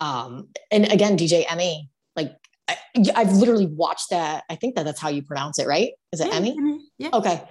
[0.00, 2.32] Um, and again, DJ Emmy, like
[2.68, 2.76] I,
[3.14, 4.44] have literally watched that.
[4.50, 5.92] I think that that's how you pronounce it, right?
[6.12, 6.80] Is it yeah, Emmy?
[6.98, 7.10] Yeah.
[7.12, 7.42] Okay.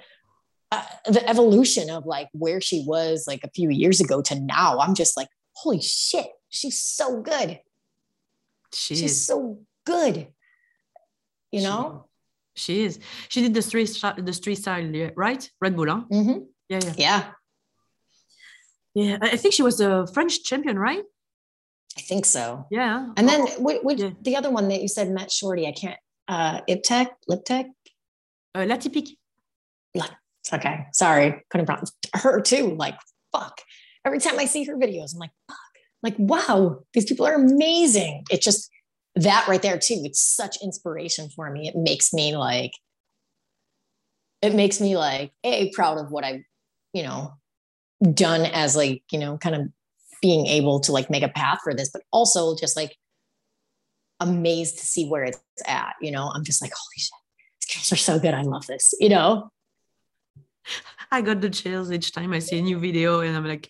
[0.71, 4.79] Uh, the evolution of like where she was like a few years ago to now,
[4.79, 7.59] I'm just like, holy shit, she's so good.
[8.73, 9.25] She she's is.
[9.25, 10.27] so good.
[11.51, 12.05] You know.
[12.55, 12.99] She, she is.
[13.27, 15.49] She did the street the street style, right?
[15.59, 16.01] Red Bull, huh?
[16.11, 16.39] Mm-hmm.
[16.69, 16.93] Yeah, yeah.
[16.97, 17.31] Yeah.
[18.93, 21.03] Yeah, I think she was a French champion, right?
[21.97, 22.65] I think so.
[22.71, 23.09] Yeah.
[23.17, 24.11] And then oh, what, what yeah.
[24.21, 27.65] the other one that you said met Shortee, I can't uh Iptech, Liptech?
[28.55, 29.17] Uh, La Typique.
[30.53, 30.87] Okay.
[30.93, 31.43] Sorry.
[31.49, 32.75] Couldn't pronounce her too.
[32.75, 32.95] Like,
[33.31, 33.61] fuck.
[34.05, 35.57] Every time I see her videos, I'm like, fuck.
[36.03, 38.23] Like, wow, these people are amazing.
[38.31, 38.69] It just
[39.15, 40.01] that right there too.
[40.03, 41.67] It's such inspiration for me.
[41.67, 42.71] It makes me like,
[44.41, 46.43] it makes me like a proud of what I,
[46.93, 47.33] you know,
[48.01, 49.67] done as like you know kind of
[50.21, 52.95] being able to like make a path for this but also just like
[54.19, 56.31] amazed to see where it's at you know?
[56.33, 57.11] I'm just like holy shit
[57.59, 58.33] these girls are so good.
[58.33, 59.51] I love this you know?
[61.11, 63.69] I got the chills each time i see a new video and i'm like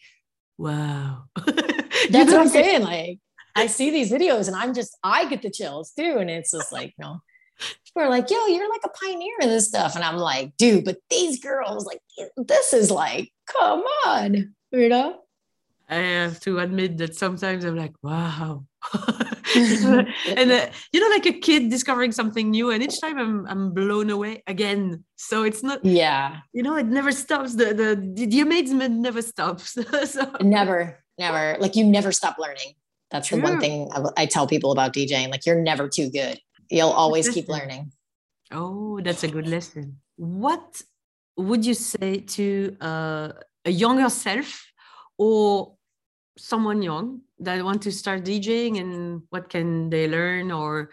[0.57, 1.23] wow.
[1.35, 2.83] That's what i'm saying?
[2.83, 3.19] like
[3.55, 6.71] i see these videos and i'm just i get the chills too and it's just
[6.71, 7.19] like know
[7.91, 9.95] people are like, yo, you're like a pioneer in this stuff.
[9.95, 12.01] And I'm like, dude, but these girls, like,
[12.37, 15.19] this is like, come on, you know?
[15.89, 18.63] I have to admit that sometimes I'm like, wow.
[19.55, 23.73] and uh, you know, like a kid discovering something new, and each time I'm I'm
[23.73, 25.03] blown away again.
[25.17, 27.55] So it's not, yeah, you know, it never stops.
[27.55, 29.77] The the the amazement never stops.
[30.05, 30.31] so.
[30.41, 31.57] Never, never.
[31.59, 32.73] Like you never stop learning.
[33.11, 33.41] That's True.
[33.41, 35.29] the one thing I, I tell people about DJing.
[35.29, 36.39] Like you're never too good
[36.71, 37.91] you'll always keep learning.
[38.51, 39.99] Oh, that's a good lesson.
[40.15, 40.81] What
[41.37, 43.31] would you say to uh,
[43.65, 44.71] a younger self
[45.17, 45.75] or
[46.37, 50.91] someone young that want to start DJing and what can they learn or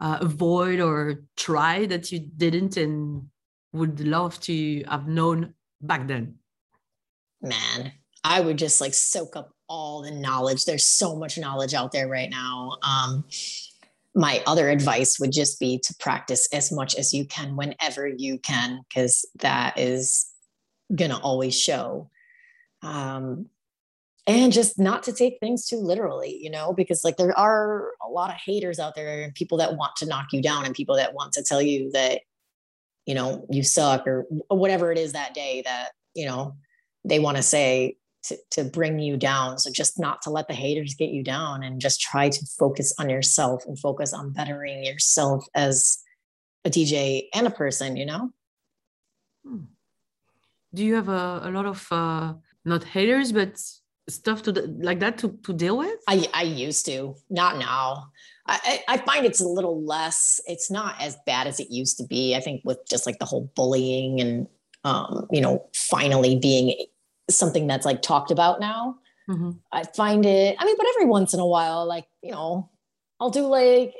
[0.00, 3.28] uh, avoid or try that you didn't and
[3.72, 6.36] would love to have known back then?
[7.42, 7.92] Man,
[8.24, 10.64] I would just like soak up all the knowledge.
[10.64, 12.78] There's so much knowledge out there right now.
[12.82, 13.24] Um,
[14.16, 18.38] my other advice would just be to practice as much as you can whenever you
[18.38, 20.26] can, because that is
[20.94, 22.10] going to always show.
[22.82, 23.46] Um,
[24.26, 28.10] and just not to take things too literally, you know, because like there are a
[28.10, 30.96] lot of haters out there and people that want to knock you down and people
[30.96, 32.22] that want to tell you that
[33.06, 36.56] you know, you suck or whatever it is that day that, you know,
[37.04, 37.96] they want to say
[38.26, 39.58] to, to bring you down.
[39.58, 42.94] So just not to let the haters get you down and just try to focus
[42.98, 45.98] on yourself and focus on bettering yourself as
[46.64, 48.30] a DJ and a person, you know?
[49.44, 49.64] Hmm.
[50.74, 53.58] Do you have a, a lot of uh, not haters, but
[54.08, 55.98] stuff to like that to, to deal with?
[56.06, 58.08] I, I used to, not now.
[58.48, 62.04] I, I find it's a little less, it's not as bad as it used to
[62.04, 62.36] be.
[62.36, 64.46] I think with just like the whole bullying and,
[64.84, 66.86] um, you know, finally being
[67.30, 68.96] something that's like talked about now.
[69.28, 69.52] Mm-hmm.
[69.72, 72.70] I find it, I mean, but every once in a while, like, you know,
[73.18, 73.94] I'll do like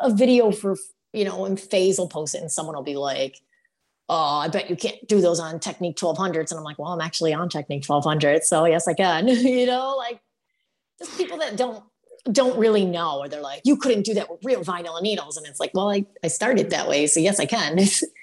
[0.00, 0.76] a video for,
[1.12, 3.38] you know, and phase will post it and someone will be like,
[4.08, 6.50] oh, I bet you can't do those on Technics 1200s.
[6.50, 8.44] And I'm like, well, I'm actually on Technics 1200.
[8.44, 10.20] So yes, I can, you know, like
[10.98, 11.82] just people that don't,
[12.30, 15.36] don't really know, or they're like, you couldn't do that with real vinyl needles.
[15.36, 17.06] And it's like, well, I, I started that way.
[17.06, 17.78] So yes, I can.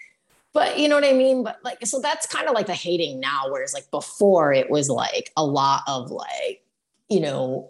[0.53, 1.43] but you know what I mean?
[1.43, 4.89] But like, so that's kind of like the hating now, whereas like before it was
[4.89, 6.63] like a lot of like,
[7.09, 7.69] you know,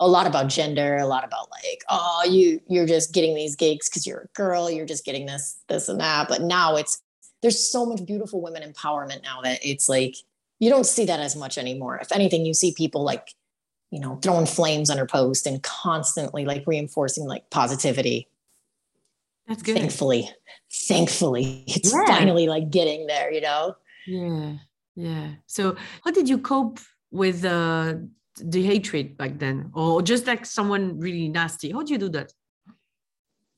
[0.00, 3.88] a lot about gender, a lot about like, oh, you you're just getting these gigs
[3.88, 6.28] because you're a girl, you're just getting this, this and that.
[6.28, 7.02] But now it's
[7.42, 10.16] there's so much beautiful women empowerment now that it's like
[10.58, 11.98] you don't see that as much anymore.
[11.98, 13.34] If anything, you see people like,
[13.90, 18.28] you know, throwing flames on her post and constantly like reinforcing like positivity
[19.48, 19.76] that's good.
[19.76, 20.30] Thankfully,
[20.72, 22.06] thankfully, it's yeah.
[22.06, 23.74] finally like getting there, you know?
[24.06, 24.54] Yeah.
[24.94, 25.28] Yeah.
[25.46, 27.94] So, how did you cope with uh,
[28.40, 29.70] the hatred back then?
[29.74, 31.70] Or just like someone really nasty?
[31.70, 32.32] How do you do that?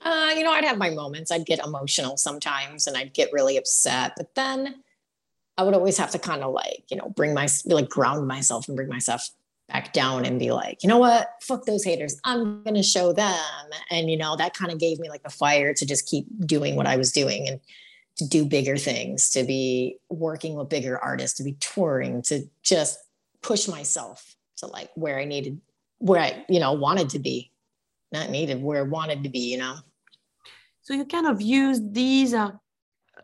[0.02, 1.30] Uh, you know, I'd have my moments.
[1.30, 4.12] I'd get emotional sometimes and I'd get really upset.
[4.16, 4.82] But then
[5.58, 8.68] I would always have to kind of like, you know, bring my, like ground myself
[8.68, 9.28] and bring myself
[9.70, 11.30] back down and be like, you know what?
[11.42, 12.18] Fuck those haters.
[12.24, 13.34] I'm going to show them.
[13.90, 16.76] And, you know, that kind of gave me like the fire to just keep doing
[16.76, 17.60] what I was doing and
[18.16, 22.98] to do bigger things, to be working with bigger artists, to be touring, to just
[23.42, 25.60] push myself to like where I needed,
[25.98, 27.52] where I, you know, wanted to be,
[28.12, 29.76] not needed, where I wanted to be, you know?
[30.82, 32.50] So you kind of use these uh,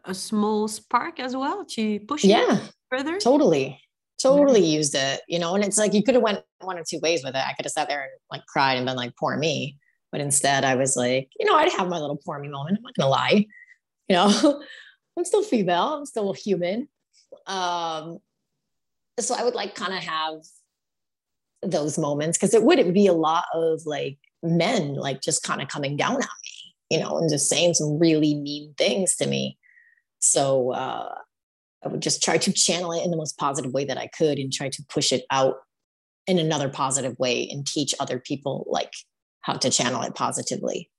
[0.05, 3.19] a small spark as well to push yeah, further?
[3.19, 3.81] Totally
[4.21, 4.71] totally mm-hmm.
[4.71, 7.23] used it, you know, and it's like you could have went one or two ways
[7.25, 7.43] with it.
[7.45, 9.79] I could have sat there and like cried and been like, poor me.
[10.13, 12.79] But instead I was like, you know, I'd have my little poor me moment.
[12.79, 13.47] I'm not gonna lie.
[14.09, 14.63] You know,
[15.19, 16.89] I'm still female, I'm still human.
[17.47, 18.19] Um,
[19.19, 20.43] so I would like kind of have
[21.63, 25.69] those moments because it would be a lot of like men like just kind of
[25.69, 29.59] coming down on me, you know, and just saying some really mean things to me.
[30.19, 31.15] So uh
[31.85, 34.39] I would just try to channel it in the most positive way that I could
[34.39, 35.57] and try to push it out
[36.27, 38.93] in another positive way and teach other people like
[39.43, 40.91] how to channel it positively.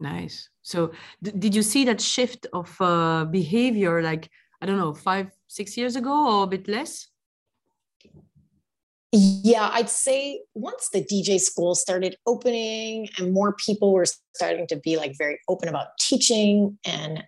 [0.00, 0.48] Nice.
[0.62, 4.30] So, d- did you see that shift of uh, behavior like,
[4.60, 7.08] I don't know, five, six years ago or a bit less?
[9.12, 14.76] Yeah, I'd say once the DJ school started opening and more people were starting to
[14.76, 17.22] be like very open about teaching and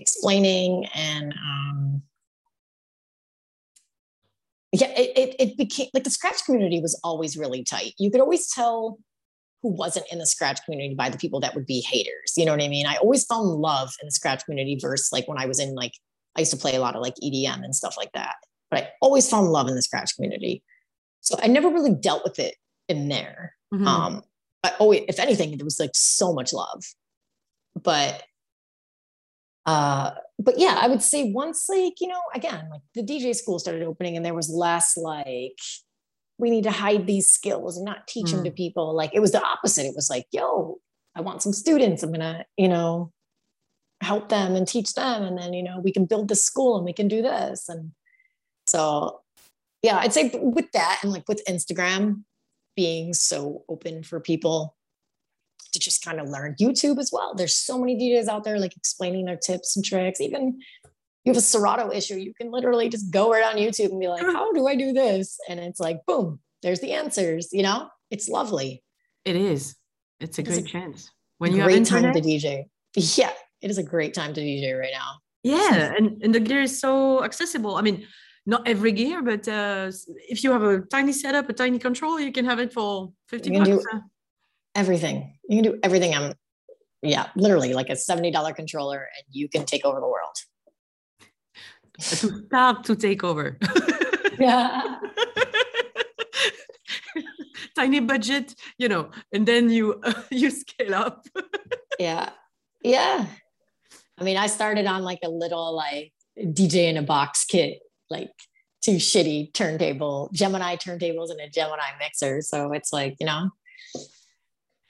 [0.00, 2.02] explaining and um,
[4.72, 7.94] yeah it, it, it became like the scratch community was always really tight.
[7.98, 8.98] You could always tell
[9.62, 12.52] who wasn't in the scratch community by the people that would be haters you know
[12.52, 12.86] what i mean?
[12.86, 15.92] I always found love in the scratch community versus like when i was in like
[16.36, 18.36] i used to play a lot of like edm and stuff like that
[18.70, 20.62] but i always found love in the scratch community.
[21.20, 22.54] So i never really dealt with it
[22.88, 23.54] in there.
[23.72, 23.86] Mm-hmm.
[23.86, 24.22] um
[24.62, 26.84] I always if anything there was like so much love.
[27.80, 28.22] But
[29.66, 33.58] uh, but yeah, I would say once like, you know, again, like the DJ school
[33.58, 35.58] started opening and there was less like,
[36.38, 38.32] we need to hide these skills and not teach mm.
[38.32, 38.94] them to people.
[38.94, 39.84] Like it was the opposite.
[39.84, 40.78] It was like, yo,
[41.14, 42.02] I want some students.
[42.02, 43.12] I'm gonna, you know,
[44.00, 45.22] help them and teach them.
[45.22, 47.68] And then, you know, we can build this school and we can do this.
[47.68, 47.92] And
[48.66, 49.20] so
[49.82, 52.24] yeah, I'd say with that and like with Instagram
[52.76, 54.76] being so open for people
[55.72, 57.34] to just kind of learn YouTube as well.
[57.34, 60.20] There's so many DJs out there like explaining their tips and tricks.
[60.20, 60.60] Even
[61.24, 64.08] you have a Serato issue, you can literally just go right on YouTube and be
[64.08, 65.38] like, how do I do this?
[65.48, 67.48] And it's like, boom, there's the answers.
[67.52, 68.82] You know, it's lovely.
[69.24, 69.76] It is.
[70.18, 71.10] It's a great a chance.
[71.38, 72.64] When you great time to DJ.
[72.96, 73.30] Yeah,
[73.62, 75.20] it is a great time to DJ right now.
[75.44, 77.76] Yeah, and, and the gear is so accessible.
[77.76, 78.04] I mean,
[78.46, 79.92] not every gear, but uh,
[80.28, 83.50] if you have a tiny setup, a tiny control, you can have it for 50
[83.50, 83.68] bucks.
[83.68, 83.82] Do,
[84.74, 85.36] everything.
[85.48, 86.14] You can do everything.
[86.14, 86.34] I'm,
[87.02, 90.36] yeah, literally like a $70 controller and you can take over the world.
[91.98, 93.58] to start to take over.
[94.38, 94.96] yeah.
[97.76, 101.26] Tiny budget, you know, and then you uh, you scale up.
[101.98, 102.30] yeah.
[102.82, 103.26] Yeah.
[104.18, 107.78] I mean, I started on like a little like DJ in a box kit,
[108.10, 108.30] like
[108.82, 112.42] two shitty turntable, Gemini turntables and a Gemini mixer.
[112.42, 113.50] So it's like, you know,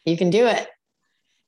[0.05, 0.68] you can do it.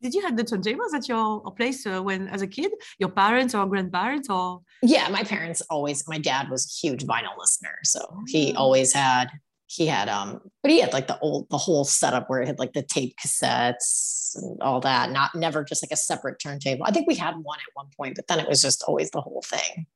[0.03, 2.73] Did you have the turntables at your place uh, when as a kid?
[2.99, 4.61] Your parents or grandparents or?
[4.83, 6.03] Yeah, my parents always.
[6.09, 8.63] My dad was a huge vinyl listener, so he oh.
[8.63, 9.31] always had
[9.75, 12.59] he had um but he had like the old the whole setup where it had
[12.59, 16.91] like the tape cassettes and all that not never just like a separate turntable i
[16.91, 19.43] think we had one at one point but then it was just always the whole
[19.47, 19.87] thing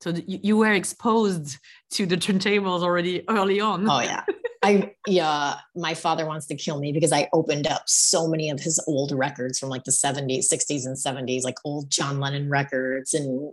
[0.00, 1.58] so you were exposed
[1.90, 4.24] to the turntables already early on oh yeah
[4.64, 8.60] i yeah my father wants to kill me because i opened up so many of
[8.60, 13.14] his old records from like the 70s 60s and 70s like old john lennon records
[13.14, 13.52] and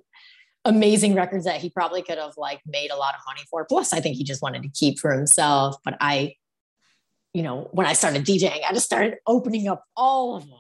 [0.66, 3.66] amazing records that he probably could have like made a lot of money for.
[3.66, 5.78] Plus, I think he just wanted to keep for himself.
[5.84, 6.36] But I,
[7.34, 10.60] you know, when I started DJing, I just started opening up all of them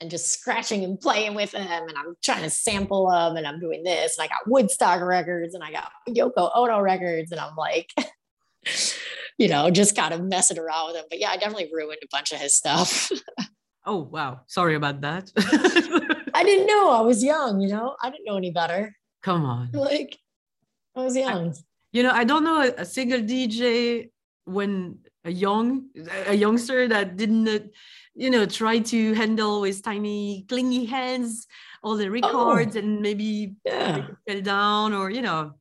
[0.00, 1.66] and just scratching and playing with them.
[1.66, 4.16] And I'm trying to sample them and I'm doing this.
[4.16, 7.32] And I got Woodstock records and I got Yoko Ono records.
[7.32, 7.92] And I'm like,
[9.38, 11.04] you know, just kind of messing around with him.
[11.08, 13.10] But yeah, I definitely ruined a bunch of his stuff.
[13.86, 14.40] oh, wow.
[14.46, 15.30] Sorry about that.
[16.34, 16.90] I didn't know.
[16.90, 18.94] I was young, you know, I didn't know any better.
[19.22, 19.70] Come on.
[19.72, 20.18] Like
[20.96, 21.50] I was young.
[21.50, 21.54] I,
[21.92, 24.10] you know, I don't know a, a, single DJ
[24.44, 25.88] when a young
[26.26, 27.58] a youngster that didn't uh,
[28.14, 31.46] you know try to handle with tiny clingy hands
[31.82, 32.10] all the oh.
[32.10, 34.06] records oh, and maybe yeah.
[34.26, 35.52] fell down or you know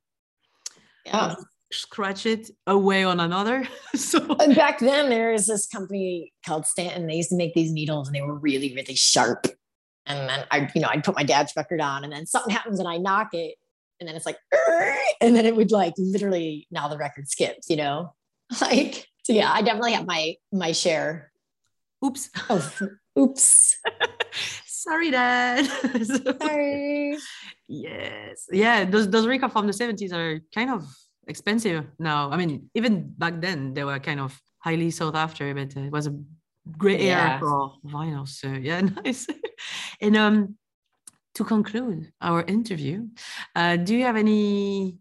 [1.05, 6.32] yeah um, scratch it away on another so and back then there was this company
[6.45, 9.47] called stanton they used to make these needles and they were really really sharp
[10.07, 12.80] and then I, you know, I'd put my dad's record on, and then something happens,
[12.80, 13.55] and I knock it,
[13.99, 14.38] and then it's like,
[15.22, 18.13] and then it would like literally now the record skips, you know,
[18.61, 19.34] like so.
[19.34, 21.32] Yeah, I definitely have my my share.
[22.03, 22.30] Oops.
[22.49, 22.72] Oh,
[23.20, 23.76] oops.
[24.65, 25.65] Sorry, Dad.
[26.05, 27.18] Sorry.
[27.68, 28.45] yes.
[28.51, 28.86] Yeah.
[28.86, 30.88] Those those records from the seventies are kind of
[31.28, 32.32] expensive now.
[32.32, 36.08] I mean, even back then they were kind of highly sought after, but it was
[36.08, 36.16] a
[36.78, 37.32] great yeah.
[37.32, 38.28] era for vinyl.
[38.28, 39.28] So yeah, nice.
[40.02, 40.58] and um,
[41.36, 43.08] to conclude our interview,
[43.56, 44.98] uh, do you have any,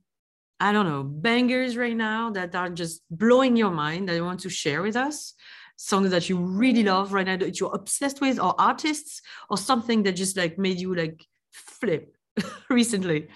[0.61, 4.41] I don't know, bangers right now that are just blowing your mind that you want
[4.41, 5.35] to share with us?
[5.79, 9.21] Songs that you really love right now that you're obsessed with, or artists,
[9.51, 12.17] or something that just like made you like flip
[12.71, 13.29] recently?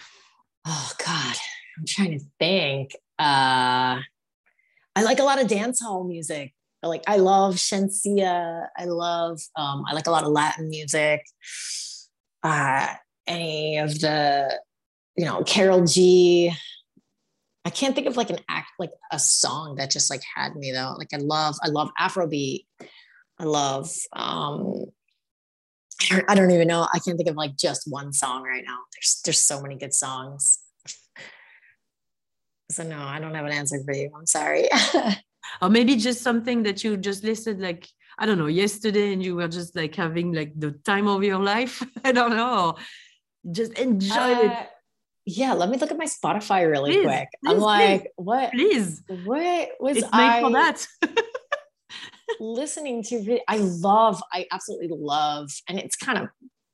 [0.67, 1.37] Oh God,
[1.81, 2.95] I'm trying to think.
[3.19, 4.01] Uh,
[4.97, 8.67] I like a lot of dance hall music like I love Shenseea.
[8.77, 11.25] I love um, I like a lot of Latin music.
[12.43, 12.95] Uh,
[13.27, 14.59] any of the
[15.17, 16.53] you know Karol G.
[17.63, 20.73] I can't think of like an act like a song that just like had me
[20.73, 20.95] though.
[20.97, 22.65] Like I love I love Afrobeat.
[23.39, 24.87] I love um
[26.27, 26.89] I don't even know.
[26.95, 28.79] I can't think of like just one song right now.
[28.95, 30.60] There's there's so many good songs.
[32.71, 34.11] So no, I don't have an answer for you.
[34.17, 34.69] I'm sorry.
[35.63, 39.37] or maybe just something that you just listened like I don't know yesterday and you
[39.37, 41.83] were just like having like the time of your life.
[42.05, 42.77] I don't know.
[43.51, 44.69] Just enjoy uh, it.
[45.25, 47.29] Yeah, let me look at my Spotify really please, quick.
[47.45, 48.53] Please, I'm like, please, what?
[48.53, 49.03] Please.
[49.25, 50.87] What was it's I for that?
[52.41, 53.39] listening to?
[53.49, 54.23] I love.
[54.33, 56.29] I absolutely love, and it's kind of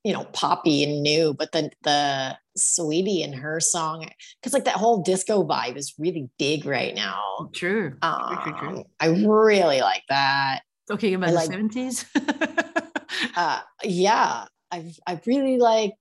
[0.04, 4.08] you know poppy and new but the the Saweetie and her song
[4.40, 7.50] because like that whole disco vibe is really big right now.
[7.54, 8.84] True, um, true, true, true.
[9.00, 10.60] i really like that.
[10.88, 12.04] Talking about I the like, 70s
[13.36, 15.94] uh yeah i i really like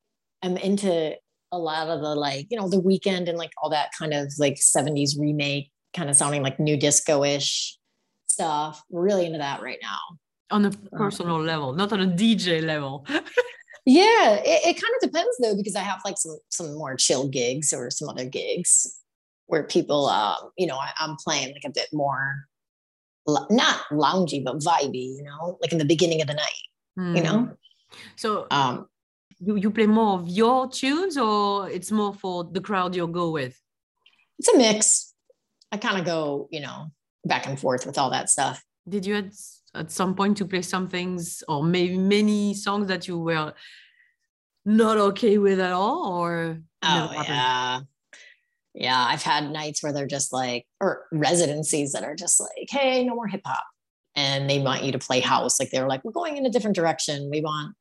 [0.43, 1.15] i'm into
[1.51, 4.31] a lot of the like you know the Weeknd and like all that kind of
[4.37, 7.77] like 70s remake kind of sounding like new disco-ish
[8.27, 8.83] stuff.
[8.89, 9.97] We're really into that right now.
[10.51, 13.05] On a personal um, level not on a dj level
[13.85, 17.27] Yeah, it, it kind of depends though, because I have like some some more chill
[17.27, 18.99] gigs or some other gigs
[19.47, 22.47] where people, um, you know, I, I'm playing like a bit more,
[23.27, 26.63] not loungy but vibey, you know, like in the beginning of the night,
[26.97, 27.15] mm.
[27.15, 27.39] you know.
[27.41, 27.97] Hmm.
[28.15, 28.87] So, um,
[29.39, 33.29] you you play more of your tunes, or it's more for the crowd you'll go
[33.29, 33.59] with?
[34.39, 35.13] It's a mix.
[35.71, 36.91] I kind of go, you know,
[37.23, 38.63] back and forth with all that stuff.
[38.87, 39.29] Did you
[39.75, 43.53] at some point to play some things or maybe many songs that you were
[44.65, 47.81] not okay with at all or oh yeah.
[48.73, 53.03] Yeah i've had nights where they're just like or residencies that are just like hey
[53.03, 53.63] no more hip hop
[54.15, 55.59] and they want you to play house.
[55.59, 57.29] Like they're like we're going in a different direction.
[57.29, 57.75] We want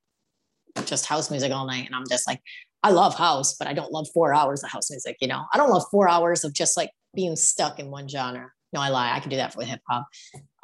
[0.85, 1.87] just house music all night.
[1.87, 2.41] And i'm just like
[2.83, 5.45] i love house but i don't love four hours of house music you know?
[5.53, 8.51] I don't love four hours of just like being stuck in one genre.
[8.73, 9.15] No, I lie.
[9.15, 10.09] I can do that for hip hop.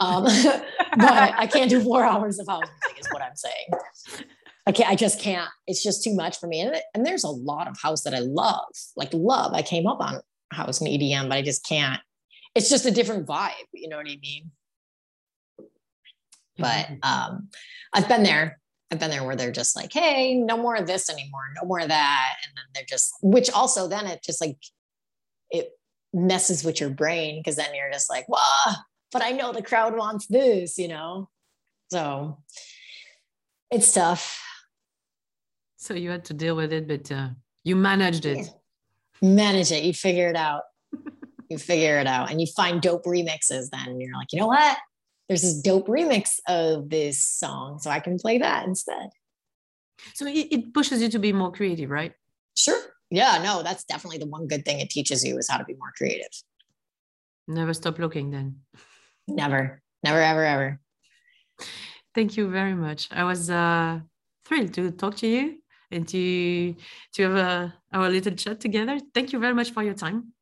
[0.01, 0.25] Um,
[0.97, 4.27] but I can't do four hours of house music, is what I'm saying.
[4.67, 5.49] I can't, I just can't.
[5.67, 6.61] It's just too much for me.
[6.61, 8.65] And, and there's a lot of house that I love,
[8.97, 9.53] like love.
[9.55, 10.21] I came up on
[10.53, 12.01] house and EDM, but I just can't.
[12.55, 13.53] It's just a different vibe.
[13.73, 14.51] You know what I mean?
[16.59, 17.49] But um,
[17.95, 18.61] I've been there.
[18.91, 21.79] I've been there where they're just like, hey, no more of this anymore, no more
[21.79, 22.35] of that.
[22.45, 24.57] And then they're just, which also then it just like,
[25.51, 25.71] it
[26.13, 29.97] messes with your brain because then you're just like, well, but I know the crowd
[29.97, 31.29] wants this, you know?
[31.91, 32.39] So
[33.71, 34.41] it's tough.
[35.77, 37.31] So you had to deal with it, but uh,
[37.65, 38.39] you managed it.
[38.39, 38.45] Yeah.
[39.23, 39.83] Manage it.
[39.85, 40.63] You figure it out.
[41.51, 44.79] you figure it out and you find dope remixes then you're like, you know what?
[45.29, 47.79] There's this dope remix of this song.
[47.81, 49.11] So I can play that instead.
[50.15, 52.13] So it, it pushes you to be more creative, right?
[52.57, 52.81] Sure.
[53.11, 55.75] Yeah, no, that's definitely the one good thing it teaches you is how to be
[55.75, 56.31] more creative.
[57.49, 58.61] Never stop looking then.
[59.35, 60.81] Never, never, ever, ever.
[62.15, 63.09] Thank you very much.
[63.11, 64.01] I was uh,
[64.45, 65.59] thrilled to talk to you
[65.91, 66.75] and to
[67.15, 68.99] to have a, our little chat together.
[69.15, 70.33] Thank you very much for your time.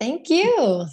[0.00, 0.86] Thank you.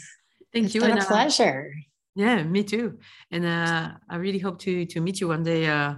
[0.54, 0.82] Thank it's you.
[0.82, 1.74] Been and, a uh, pleasure.
[1.76, 1.82] Uh,
[2.16, 3.00] yeah, me too.
[3.32, 5.96] And uh, I really hope to to meet you one day, uh,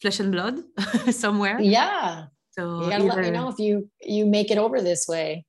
[0.00, 0.60] flesh and blood,
[1.10, 1.60] somewhere.
[1.60, 2.26] Yeah.
[2.50, 3.22] So you gotta either...
[3.22, 5.44] let me know if you you make it over this way.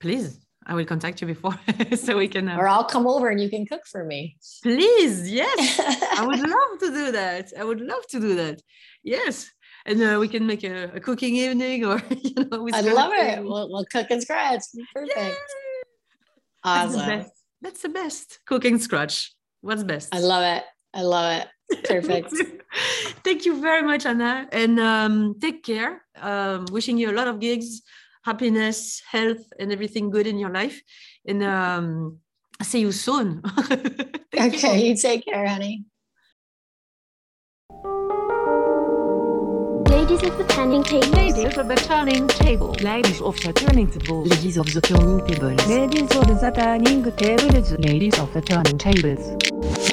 [0.00, 1.58] Please, I will contact you before
[1.96, 2.48] so we can.
[2.48, 2.56] Uh...
[2.56, 4.36] Or I'll come over and you can cook for me.
[4.62, 5.80] Please, yes,
[6.18, 7.52] I would love to do that.
[7.58, 8.60] I would love to do that.
[9.02, 9.50] Yes,
[9.86, 12.68] and uh, we can make a, a, cooking evening, or you know.
[12.72, 13.42] I love it.
[13.42, 14.62] We'll, we'll, cook and scratch.
[14.94, 15.16] Perfect.
[15.16, 15.34] Yay!
[16.64, 16.92] Awesome.
[16.92, 17.32] That's the, best.
[17.62, 18.40] That's the best.
[18.46, 19.34] Cooking scratch.
[19.60, 20.14] What's best?
[20.14, 20.64] I love it.
[20.94, 21.84] I love it.
[21.84, 22.34] Perfect.
[23.24, 26.02] Thank you very much, Anna, and um, take care.
[26.20, 27.82] Um, wishing you a lot of gigs
[28.24, 30.80] happiness, health, and everything good in your life.
[31.26, 32.18] And um,
[32.60, 33.42] I'll see you soon.
[34.34, 34.90] okay, you.
[34.90, 35.84] you take care, honey.
[39.88, 41.08] Ladies of the turning table.
[41.10, 42.72] Ladies of the turning table.
[42.82, 44.22] Ladies of the turning table.
[44.24, 45.66] Ladies of the turning tables.
[45.66, 47.72] Ladies of the turning tables.
[47.78, 49.91] Ladies of the turning tables.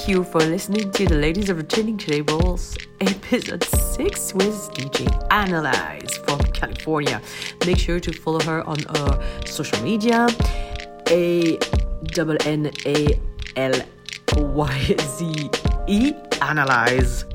[0.00, 5.04] Thank you for listening to the Ladies of the Turning Tables episode 6 with DJ
[5.28, 7.20] Annalyze from California.
[7.66, 10.26] Make sure to follow her on her social media
[11.10, 11.58] A
[12.16, 13.20] N N A
[13.56, 13.74] L
[14.38, 15.50] Y Z
[15.86, 17.26] E Annalyze.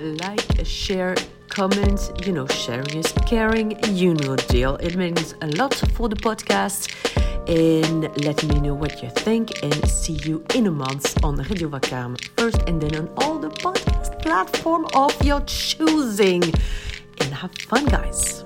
[0.00, 1.14] Like, share,
[1.58, 4.76] comment, you know, sharing is caring, you know deal.
[4.76, 6.80] It means a lot for the podcast.
[7.48, 11.68] And let me know what you think and see you in a month on Radio
[11.68, 16.44] Vacarme first and then on all the podcast platform of your choosing.
[17.20, 18.44] And have fun guys